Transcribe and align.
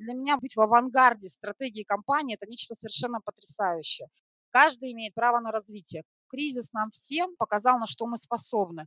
Для 0.00 0.14
меня 0.14 0.38
быть 0.38 0.56
в 0.56 0.60
авангарде 0.62 1.28
стратегии 1.28 1.82
компании– 1.82 2.34
это 2.34 2.46
нечто 2.46 2.74
совершенно 2.74 3.20
потрясающее. 3.20 4.08
Каждый 4.50 4.92
имеет 4.92 5.12
право 5.12 5.40
на 5.40 5.52
развитие. 5.52 6.04
Кризис 6.30 6.72
нам 6.72 6.88
всем 6.88 7.36
показал, 7.36 7.78
на 7.78 7.86
что 7.86 8.06
мы 8.06 8.16
способны. 8.16 8.86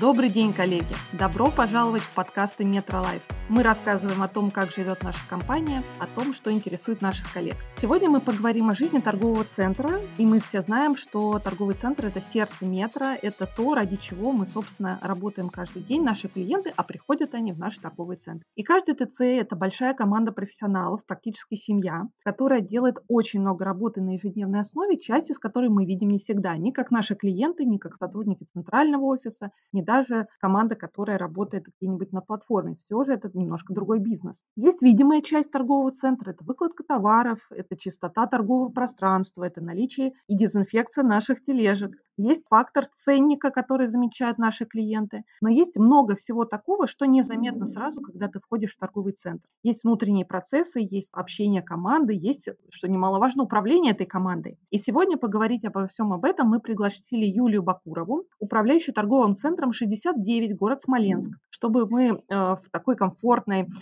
Добрый 0.00 0.30
день, 0.30 0.54
коллеги! 0.54 0.94
Добро 1.12 1.50
пожаловать 1.50 2.02
в 2.02 2.14
подкасты 2.14 2.64
Метролайф. 2.64 3.22
Мы 3.50 3.62
рассказываем 3.62 4.22
о 4.22 4.28
том, 4.28 4.50
как 4.50 4.70
живет 4.70 5.02
наша 5.02 5.20
компания, 5.28 5.82
о 5.98 6.06
том, 6.06 6.32
что 6.32 6.50
интересует 6.50 7.02
наших 7.02 7.30
коллег. 7.30 7.56
Сегодня 7.76 8.08
мы 8.08 8.22
поговорим 8.22 8.70
о 8.70 8.74
жизни 8.74 9.00
торгового 9.00 9.44
центра, 9.44 10.00
и 10.16 10.24
мы 10.24 10.40
все 10.40 10.62
знаем, 10.62 10.96
что 10.96 11.38
торговый 11.38 11.74
центр– 11.74 12.06
это 12.06 12.22
сердце 12.22 12.64
метро, 12.64 13.08
это 13.20 13.46
то, 13.46 13.74
ради 13.74 13.96
чего 13.96 14.32
мы, 14.32 14.46
собственно, 14.46 14.98
работаем 15.02 15.50
каждый 15.50 15.82
день, 15.82 16.02
наши 16.02 16.28
клиенты, 16.28 16.72
а 16.74 16.82
приходят 16.84 17.34
они 17.34 17.52
в 17.52 17.58
наш 17.58 17.76
торговый 17.76 18.16
центр. 18.16 18.46
И 18.54 18.62
каждый 18.62 18.94
ТЦ– 18.94 19.20
это 19.20 19.56
большая 19.56 19.92
команда 19.92 20.32
профессионалов, 20.32 21.04
практически 21.04 21.56
семья, 21.56 22.04
которая 22.24 22.62
делает 22.62 23.04
очень 23.08 23.40
много 23.40 23.66
работы 23.66 24.00
на 24.00 24.12
ежедневной 24.12 24.60
основе, 24.60 24.98
часть 24.98 25.30
из 25.30 25.38
которой 25.38 25.68
мы 25.68 25.84
видим 25.84 26.08
не 26.08 26.18
всегда, 26.18 26.56
ни 26.56 26.70
как 26.70 26.90
наши 26.90 27.14
клиенты, 27.14 27.66
ни 27.66 27.76
как 27.76 27.96
сотрудники 27.96 28.44
центрального 28.44 29.04
офиса, 29.04 29.50
ни 29.72 29.82
даже 29.82 30.28
команда, 30.40 30.76
которая 30.76 31.18
работает 31.18 31.66
где-нибудь 31.78 32.10
на 32.12 32.22
платформе. 32.22 32.76
Все 32.76 33.04
же 33.04 33.12
это 33.12 33.34
немножко 33.44 33.72
другой 33.72 34.00
бизнес. 34.00 34.44
Есть 34.56 34.82
видимая 34.82 35.20
часть 35.20 35.50
торгового 35.50 35.90
центра, 35.90 36.30
это 36.30 36.44
выкладка 36.44 36.82
товаров, 36.82 37.38
это 37.50 37.76
чистота 37.76 38.26
торгового 38.26 38.70
пространства, 38.70 39.44
это 39.44 39.60
наличие 39.60 40.12
и 40.26 40.36
дезинфекция 40.36 41.04
наших 41.04 41.42
тележек. 41.42 41.92
Есть 42.16 42.46
фактор 42.48 42.86
ценника, 42.86 43.50
который 43.50 43.88
замечают 43.88 44.38
наши 44.38 44.66
клиенты. 44.66 45.24
Но 45.40 45.48
есть 45.48 45.76
много 45.78 46.14
всего 46.14 46.44
такого, 46.44 46.86
что 46.86 47.06
незаметно 47.06 47.66
сразу, 47.66 48.00
когда 48.00 48.28
ты 48.28 48.38
входишь 48.38 48.74
в 48.74 48.78
торговый 48.78 49.12
центр. 49.14 49.44
Есть 49.64 49.82
внутренние 49.82 50.24
процессы, 50.24 50.78
есть 50.80 51.10
общение 51.12 51.62
команды, 51.62 52.14
есть, 52.16 52.48
что 52.70 52.88
немаловажно, 52.88 53.42
управление 53.42 53.92
этой 53.92 54.06
командой. 54.06 54.58
И 54.70 54.78
сегодня 54.78 55.16
поговорить 55.16 55.64
обо 55.64 55.88
всем 55.88 56.12
об 56.12 56.24
этом 56.24 56.48
мы 56.48 56.60
пригласили 56.60 57.26
Юлию 57.26 57.62
Бакурову, 57.62 58.24
управляющую 58.38 58.94
торговым 58.94 59.34
центром 59.34 59.72
69, 59.72 60.56
город 60.56 60.82
Смоленск, 60.82 61.30
чтобы 61.50 61.86
мы 61.88 62.04
э, 62.06 62.16
в 62.28 62.62
такой 62.70 62.94
комфортной 62.94 63.23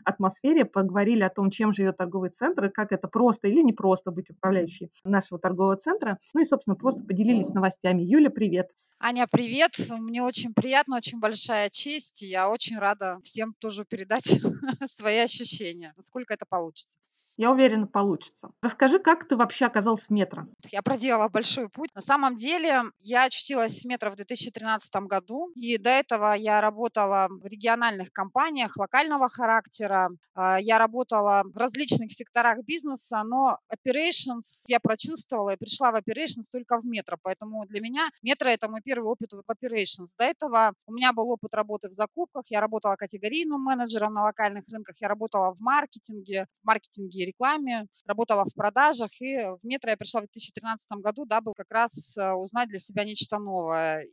атмосфере 0.05 0.65
поговорили 0.65 1.23
о 1.23 1.31
том, 1.31 1.51
чем 1.51 1.73
живет 1.73 1.97
торговый 1.97 2.31
центр, 2.31 2.67
и 2.67 2.71
как 2.71 2.93
это 2.93 3.09
просто 3.09 3.49
или 3.49 3.63
не 3.63 3.73
просто 3.73 4.11
быть 4.11 4.31
управляющей 4.31 4.91
нашего 5.05 5.39
торгового 5.39 5.77
центра. 5.77 6.19
Ну 6.35 6.43
и, 6.43 6.45
собственно, 6.45 6.77
просто 6.77 7.05
поделились 7.05 7.51
новостями. 7.51 8.03
Юля, 8.03 8.31
привет. 8.31 8.71
Аня, 9.01 9.27
привет. 9.31 9.73
Мне 9.91 10.23
очень 10.23 10.55
приятно, 10.55 10.97
очень 10.97 11.19
большая 11.19 11.71
честь. 11.71 12.23
Я 12.23 12.49
очень 12.49 12.79
рада 12.79 13.19
всем 13.23 13.55
тоже 13.59 13.85
передать 13.85 14.25
свои 14.87 15.19
ощущения, 15.19 15.93
насколько 15.97 16.35
это 16.35 16.47
получится. 16.49 16.99
Я 17.39 17.51
уверена, 17.51 17.87
получится. 17.87 18.51
Расскажи, 18.63 18.99
как 18.99 19.27
ты 19.27 19.37
вообще 19.37 19.65
оказалась 19.67 20.07
в 20.07 20.11
метро? 20.11 20.45
Я 20.71 20.83
проделала 20.83 21.29
большой 21.29 21.69
путь. 21.71 21.91
На 21.95 22.03
самом 22.03 22.37
деле, 22.37 22.83
я 23.01 23.25
очутилась 23.25 23.83
в 23.83 23.85
метро 23.87 24.11
в 24.11 24.17
2013 24.17 24.95
году, 25.07 25.51
и 25.55 25.79
до 25.79 25.91
этого 25.91 26.35
я 26.35 26.61
работала 26.61 27.29
в 27.31 27.47
региональных 27.47 28.13
компаниях 28.13 28.77
локального 28.77 29.29
характера. 29.29 30.11
А, 30.35 30.61
я 30.61 30.79
работала 30.79 31.43
в 31.45 31.57
различных 31.57 32.13
секторах 32.13 32.59
бизнеса, 32.65 33.23
но 33.25 33.59
operations 33.73 34.65
я 34.67 34.79
прочувствовала 34.79 35.51
и 35.51 35.57
пришла 35.57 35.91
в 35.91 35.97
operations 35.97 36.45
только 36.53 36.79
в 36.81 36.85
метро. 36.85 37.17
Поэтому 37.23 37.65
для 37.67 37.81
меня 37.81 38.11
метро– 38.23 38.49
это 38.51 38.69
мой 38.69 38.83
первый 38.83 39.07
опыт 39.07 39.33
в 39.33 39.43
operations. 39.51 40.11
До 40.19 40.25
этого 40.25 40.75
у 40.87 40.93
меня 40.93 41.13
был 41.15 41.31
опыт 41.31 41.55
работы 41.55 41.89
в 41.89 41.93
закупках. 41.93 42.45
Я 42.51 42.61
работала 42.61 42.97
категорийным 42.97 43.63
менеджером 43.63 44.13
на 44.13 44.25
локальных 44.25 44.65
рынках. 44.69 44.97
Я 45.01 45.09
работала 45.09 45.55
в 45.55 45.61
маркетинге, 45.61 46.47
в 46.63 46.67
маркетинге 46.67 47.22
и 47.23 47.27
рекламе, 47.27 47.87
работала 48.07 48.45
в 48.45 48.55
продажах, 48.55 49.11
и 49.21 49.37
в 49.37 49.61
метро 49.63 49.91
я 49.91 49.97
пришла 49.97 50.21
в 50.21 50.25
2013 50.25 50.91
году, 50.99 51.25
да, 51.25 51.41
был 51.41 51.55
как 51.55 51.71
раз 51.71 52.17
э, 52.17 52.33
узнать 52.33 52.69
для 52.69 52.79
себя 52.79 53.05
нечто 53.05 53.39
новое. 53.39 54.07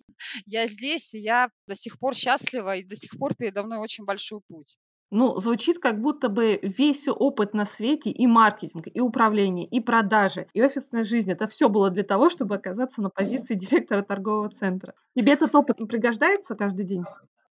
Я 0.46 0.68
здесь, 0.68 1.14
и 1.14 1.20
я 1.20 1.50
до 1.68 1.76
сих 1.76 2.00
пор 2.00 2.16
счастлива, 2.16 2.76
и 2.76 2.84
до 2.84 2.96
сих 2.96 3.18
пор 3.18 3.36
передо 3.36 3.64
мной 3.64 3.80
очень 3.80 4.06
большой 4.06 4.42
путь. 4.48 4.78
Ну, 5.12 5.40
звучит 5.40 5.80
как 5.80 6.00
будто 6.00 6.30
бы 6.30 6.60
весь 6.62 7.08
опыт 7.08 7.56
на 7.56 7.66
свете, 7.66 8.12
и 8.12 8.28
маркетинг, 8.28 8.86
и 8.94 9.00
управление, 9.00 9.66
и 9.66 9.80
продажи, 9.80 10.48
и 10.54 10.62
офисная 10.62 11.04
жизнь, 11.04 11.32
это 11.32 11.48
все 11.48 11.68
было 11.68 11.90
для 11.90 12.04
того, 12.04 12.30
чтобы 12.30 12.56
оказаться 12.56 13.02
на 13.02 13.10
позиции 13.10 13.56
директора 13.56 14.04
торгового 14.04 14.50
центра. 14.50 14.94
Тебе 15.16 15.34
этот 15.34 15.56
опыт 15.56 15.78
пригождается 15.88 16.56
каждый 16.56 16.86
день? 16.86 17.04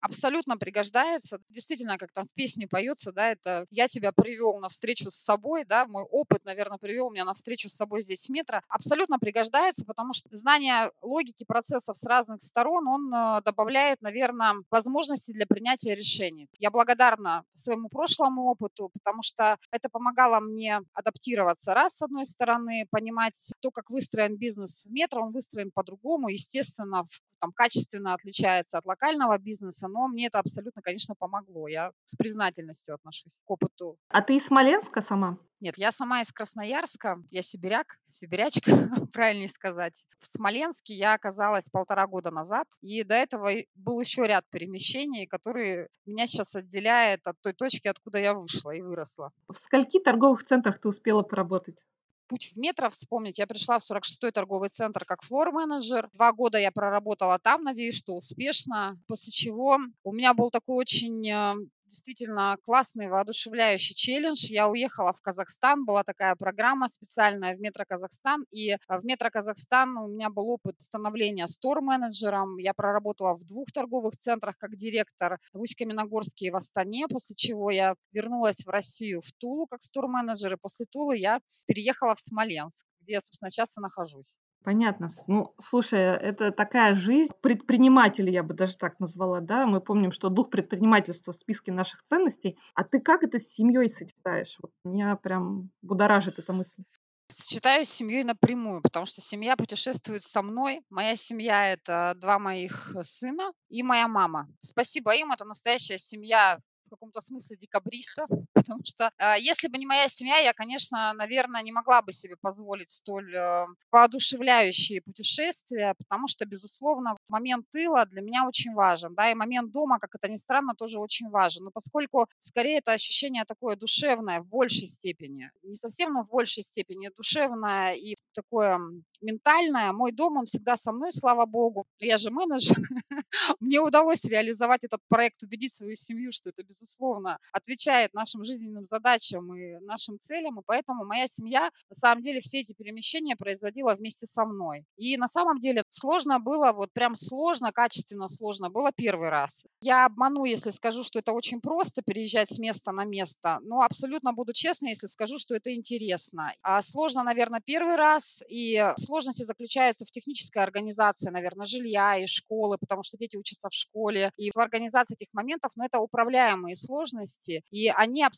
Абсолютно 0.01 0.57
пригождается. 0.57 1.39
Действительно, 1.49 1.97
как 1.97 2.11
там 2.11 2.25
в 2.25 2.33
песне 2.33 2.67
поется, 2.67 3.11
да, 3.11 3.31
это 3.31 3.65
я 3.69 3.87
тебя 3.87 4.11
привел 4.11 4.59
на 4.59 4.69
встречу 4.69 5.09
с 5.09 5.15
собой, 5.15 5.65
да, 5.65 5.85
мой 5.85 6.03
опыт, 6.03 6.45
наверное, 6.45 6.77
привел 6.77 7.11
меня 7.11 7.25
на 7.25 7.33
встречу 7.33 7.69
с 7.69 7.75
собой 7.75 8.01
здесь 8.01 8.27
в 8.27 8.29
метро. 8.29 8.61
Абсолютно 8.67 9.19
пригождается, 9.19 9.85
потому 9.85 10.13
что 10.13 10.35
знание 10.35 10.91
логики 11.01 11.43
процессов 11.45 11.97
с 11.97 12.03
разных 12.05 12.41
сторон, 12.41 12.87
он 12.87 13.13
э, 13.13 13.41
добавляет, 13.43 14.01
наверное, 14.01 14.55
возможности 14.69 15.31
для 15.31 15.45
принятия 15.45 15.95
решений. 15.95 16.47
Я 16.57 16.71
благодарна 16.71 17.43
своему 17.53 17.89
прошлому 17.89 18.43
опыту, 18.45 18.89
потому 18.93 19.21
что 19.23 19.57
это 19.71 19.89
помогало 19.89 20.39
мне 20.39 20.81
адаптироваться, 20.93 21.73
раз, 21.73 21.97
с 21.97 22.01
одной 22.01 22.25
стороны, 22.25 22.87
понимать 22.91 23.51
то, 23.61 23.71
как 23.71 23.89
выстроен 23.89 24.37
бизнес 24.37 24.85
в 24.85 24.91
метро, 24.91 25.23
он 25.23 25.31
выстроен 25.31 25.71
по-другому, 25.71 26.29
естественно, 26.29 27.03
в 27.03 27.36
там 27.39 27.51
качественно 27.51 28.13
отличается 28.13 28.77
от 28.77 28.85
локального 28.85 29.37
бизнеса, 29.37 29.87
но 29.87 30.07
мне 30.07 30.27
это 30.27 30.39
абсолютно, 30.39 30.81
конечно, 30.81 31.15
помогло. 31.15 31.67
Я 31.67 31.91
с 32.05 32.15
признательностью 32.15 32.95
отношусь 32.95 33.41
к 33.45 33.49
опыту. 33.49 33.97
А 34.09 34.21
ты 34.21 34.37
из 34.37 34.45
Смоленска 34.45 35.01
сама? 35.01 35.37
Нет, 35.59 35.77
я 35.77 35.91
сама 35.91 36.21
из 36.21 36.31
Красноярска, 36.31 37.17
я 37.31 37.41
сибиряк, 37.41 37.97
сибирячка, 38.07 38.71
правильнее 39.11 39.49
сказать. 39.49 40.05
В 40.19 40.27
Смоленске 40.27 40.93
я 40.93 41.13
оказалась 41.13 41.69
полтора 41.69 42.05
года 42.05 42.29
назад, 42.29 42.67
и 42.81 43.03
до 43.03 43.15
этого 43.15 43.49
был 43.73 43.99
еще 43.99 44.27
ряд 44.27 44.45
перемещений, 44.51 45.25
которые 45.25 45.89
меня 46.05 46.27
сейчас 46.27 46.55
отделяют 46.55 47.25
от 47.25 47.41
той 47.41 47.53
точки, 47.53 47.87
откуда 47.87 48.19
я 48.19 48.35
вышла 48.35 48.71
и 48.71 48.81
выросла. 48.81 49.31
В 49.47 49.57
скольки 49.57 49.99
торговых 49.99 50.43
центрах 50.43 50.79
ты 50.79 50.89
успела 50.89 51.23
поработать? 51.23 51.83
Путь 52.27 52.51
в 52.53 52.57
метро 52.57 52.89
вспомнить. 52.89 53.39
Я 53.39 53.47
пришла 53.47 53.79
в 53.79 53.89
46-й 53.89 54.31
торговый 54.31 54.69
центр 54.69 55.05
как 55.05 55.23
флор-менеджер. 55.23 56.09
Два 56.13 56.33
года 56.33 56.57
я 56.57 56.71
проработала 56.71 57.39
там, 57.39 57.63
надеюсь, 57.63 57.97
что 57.97 58.15
успешно. 58.15 58.99
После 59.07 59.31
чего 59.31 59.77
у 60.03 60.13
меня 60.13 60.33
был 60.33 60.51
такой 60.51 60.77
очень 60.77 61.27
э, 61.29 61.55
действительно 61.87 62.57
классный, 62.63 63.07
воодушевляющий 63.07 63.95
челлендж. 63.95 64.45
Я 64.49 64.67
уехала 64.67 65.13
в 65.13 65.21
Казахстан, 65.21 65.85
была 65.85 66.03
такая 66.03 66.35
программа 66.35 66.87
специальная 66.87 67.55
в 67.55 67.59
Метро 67.59 67.85
Казахстан, 67.87 68.45
и 68.51 68.71
э, 68.71 68.77
в 68.87 69.03
Метро 69.03 69.29
Казахстан 69.29 69.97
у 69.97 70.07
меня 70.07 70.29
был 70.29 70.49
опыт 70.49 70.79
становления 70.79 71.47
стор-менеджером. 71.47 72.57
Я 72.57 72.73
проработала 72.73 73.33
в 73.33 73.45
двух 73.45 73.71
торговых 73.71 74.15
центрах 74.15 74.57
как 74.57 74.75
директор 74.75 75.39
в 75.53 75.61
Усть-Каменогорске 75.61 76.47
и 76.47 76.51
в 76.51 76.55
Астане, 76.55 77.07
после 77.07 77.35
чего 77.35 77.71
я 77.71 77.95
вернулась 78.11 78.65
в 78.65 78.69
Россию 78.69 79.21
в 79.21 79.31
Тулу 79.33 79.65
как 79.67 79.83
стор-менеджер, 79.83 80.53
и 80.53 80.57
после 80.57 80.85
Тулы 80.85 81.17
я 81.17 81.39
переехала 81.65 82.15
в 82.15 82.19
Смоленск, 82.19 82.85
где 83.01 83.13
я, 83.13 83.21
собственно, 83.21 83.49
сейчас 83.49 83.77
и 83.77 83.81
нахожусь. 83.81 84.39
Понятно. 84.67 85.07
Ну, 85.27 85.53
слушай, 85.57 85.97
это 85.97 86.51
такая 86.51 86.93
жизнь 86.93 87.31
предпринимателей, 87.39 88.33
я 88.33 88.43
бы 88.43 88.53
даже 88.53 88.75
так 88.75 88.99
назвала, 88.99 89.39
да? 89.39 89.65
Мы 89.65 89.79
помним, 89.79 90.11
что 90.11 90.27
дух 90.27 90.49
предпринимательства 90.49 91.31
в 91.31 91.37
списке 91.37 91.71
наших 91.71 92.03
ценностей. 92.03 92.59
А 92.73 92.83
ты 92.83 92.99
как 92.99 93.23
это 93.23 93.39
с 93.39 93.47
семьей 93.47 93.89
сочетаешь? 93.89 94.57
Вот 94.61 94.73
меня 94.83 95.15
прям 95.15 95.69
будоражит 95.81 96.37
эта 96.37 96.51
мысль. 96.51 96.83
Сочетаю 97.29 97.85
с 97.85 97.89
семьей 97.89 98.25
напрямую, 98.25 98.81
потому 98.81 99.05
что 99.05 99.21
семья 99.21 99.55
путешествует 99.55 100.23
со 100.23 100.41
мной. 100.41 100.81
Моя 100.89 101.15
семья– 101.15 101.71
это 101.71 102.11
два 102.17 102.37
моих 102.37 102.93
сына 103.03 103.53
и 103.69 103.83
моя 103.83 104.09
мама. 104.09 104.49
Спасибо 104.59 105.15
им, 105.15 105.31
это 105.31 105.45
настоящая 105.45 105.97
семья 105.97 106.59
в 106.87 106.89
каком-то 106.89 107.21
смысле 107.21 107.55
декабристов, 107.55 108.29
потому 108.67 108.83
что 108.85 109.11
э, 109.17 109.39
если 109.39 109.67
бы 109.67 109.77
не 109.77 109.85
моя 109.85 110.09
семья, 110.09 110.37
я, 110.37 110.53
конечно, 110.53 111.13
наверное, 111.13 111.63
не 111.63 111.71
могла 111.71 112.01
бы 112.01 112.13
себе 112.13 112.35
позволить 112.41 112.91
столь 112.91 113.33
э, 113.33 113.65
воодушевляющие 113.91 115.01
путешествия, 115.01 115.95
потому 115.97 116.27
что, 116.27 116.45
безусловно, 116.45 117.17
момент 117.29 117.65
тыла 117.71 118.05
для 118.05 118.21
меня 118.21 118.45
очень 118.47 118.73
важен, 118.73 119.15
да, 119.15 119.31
и 119.31 119.35
момент 119.35 119.71
дома, 119.71 119.99
как 119.99 120.15
это 120.15 120.27
ни 120.27 120.37
странно, 120.37 120.73
тоже 120.75 120.99
очень 120.99 121.29
важен. 121.29 121.65
Но 121.65 121.71
поскольку 121.71 122.27
скорее 122.39 122.79
это 122.79 122.91
ощущение 122.91 123.45
такое 123.45 123.75
душевное 123.75 124.41
в 124.41 124.47
большей 124.47 124.87
степени, 124.87 125.49
не 125.63 125.77
совсем, 125.77 126.13
но 126.13 126.23
в 126.23 126.29
большей 126.29 126.63
степени 126.63 127.09
душевное 127.15 127.91
и 127.93 128.15
такое 128.33 128.79
ментальное, 129.21 129.91
мой 129.91 130.11
дом, 130.11 130.37
он 130.37 130.45
всегда 130.45 130.77
со 130.77 130.91
мной, 130.91 131.11
слава 131.11 131.45
богу. 131.45 131.85
Я 131.99 132.17
же 132.17 132.29
менеджер. 132.31 132.77
Мне 133.59 133.79
удалось 133.79 134.25
реализовать 134.25 134.83
этот 134.83 134.99
проект, 135.07 135.43
убедить 135.43 135.73
свою 135.73 135.95
семью, 135.95 136.31
что 136.31 136.49
это, 136.49 136.63
безусловно, 136.63 137.39
отвечает 137.51 138.13
нашим 138.13 138.43
жизненным 138.43 138.56
жизненным 138.57 138.85
задачам 138.85 139.53
и 139.55 139.77
нашим 139.85 140.19
целям, 140.19 140.59
и 140.59 140.63
поэтому 140.65 141.05
моя 141.05 141.27
семья, 141.27 141.69
на 141.89 141.95
самом 141.95 142.21
деле, 142.21 142.41
все 142.41 142.59
эти 142.59 142.73
перемещения 142.73 143.35
производила 143.35 143.95
вместе 143.95 144.25
со 144.25 144.45
мной. 144.45 144.83
И 144.97 145.17
на 145.17 145.27
самом 145.27 145.59
деле 145.59 145.83
сложно 145.89 146.39
было, 146.39 146.71
вот 146.71 146.91
прям 146.93 147.15
сложно, 147.15 147.71
качественно 147.71 148.27
сложно 148.27 148.69
было 148.69 148.91
первый 148.91 149.29
раз. 149.29 149.65
Я 149.81 150.05
обману, 150.05 150.45
если 150.45 150.71
скажу, 150.71 151.03
что 151.03 151.19
это 151.19 151.31
очень 151.31 151.61
просто 151.61 152.01
переезжать 152.01 152.49
с 152.49 152.59
места 152.59 152.91
на 152.91 153.05
место, 153.05 153.59
но 153.61 153.81
абсолютно 153.81 154.33
буду 154.33 154.53
честна, 154.53 154.87
если 154.87 155.07
скажу, 155.07 155.37
что 155.37 155.55
это 155.55 155.73
интересно. 155.73 156.51
А 156.61 156.81
сложно, 156.81 157.23
наверное, 157.23 157.61
первый 157.63 157.95
раз, 157.95 158.43
и 158.49 158.93
сложности 158.97 159.43
заключаются 159.43 160.05
в 160.05 160.11
технической 160.11 160.63
организации, 160.63 161.29
наверное, 161.29 161.65
жилья 161.65 162.17
и 162.17 162.27
школы, 162.27 162.77
потому 162.79 163.03
что 163.03 163.17
дети 163.17 163.35
учатся 163.37 163.69
в 163.69 163.73
школе, 163.73 164.31
и 164.37 164.51
в 164.51 164.57
организации 164.57 165.15
этих 165.15 165.33
моментов, 165.33 165.71
но 165.75 165.85
это 165.85 165.99
управляемые 165.99 166.75
сложности, 166.75 167.63
и 167.71 167.89
они 167.89 168.23
абсолютно 168.23 168.36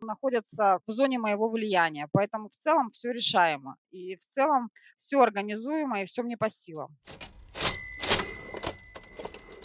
находятся 0.00 0.80
в 0.86 0.90
зоне 0.90 1.18
моего 1.18 1.48
влияния. 1.48 2.08
Поэтому 2.12 2.48
в 2.48 2.52
целом 2.52 2.90
все 2.90 3.12
решаемо, 3.12 3.76
и 3.90 4.16
в 4.16 4.20
целом 4.20 4.70
все 4.96 5.20
организуемо, 5.20 6.02
и 6.02 6.04
все 6.06 6.22
мне 6.22 6.36
по 6.36 6.48
силам. 6.48 6.96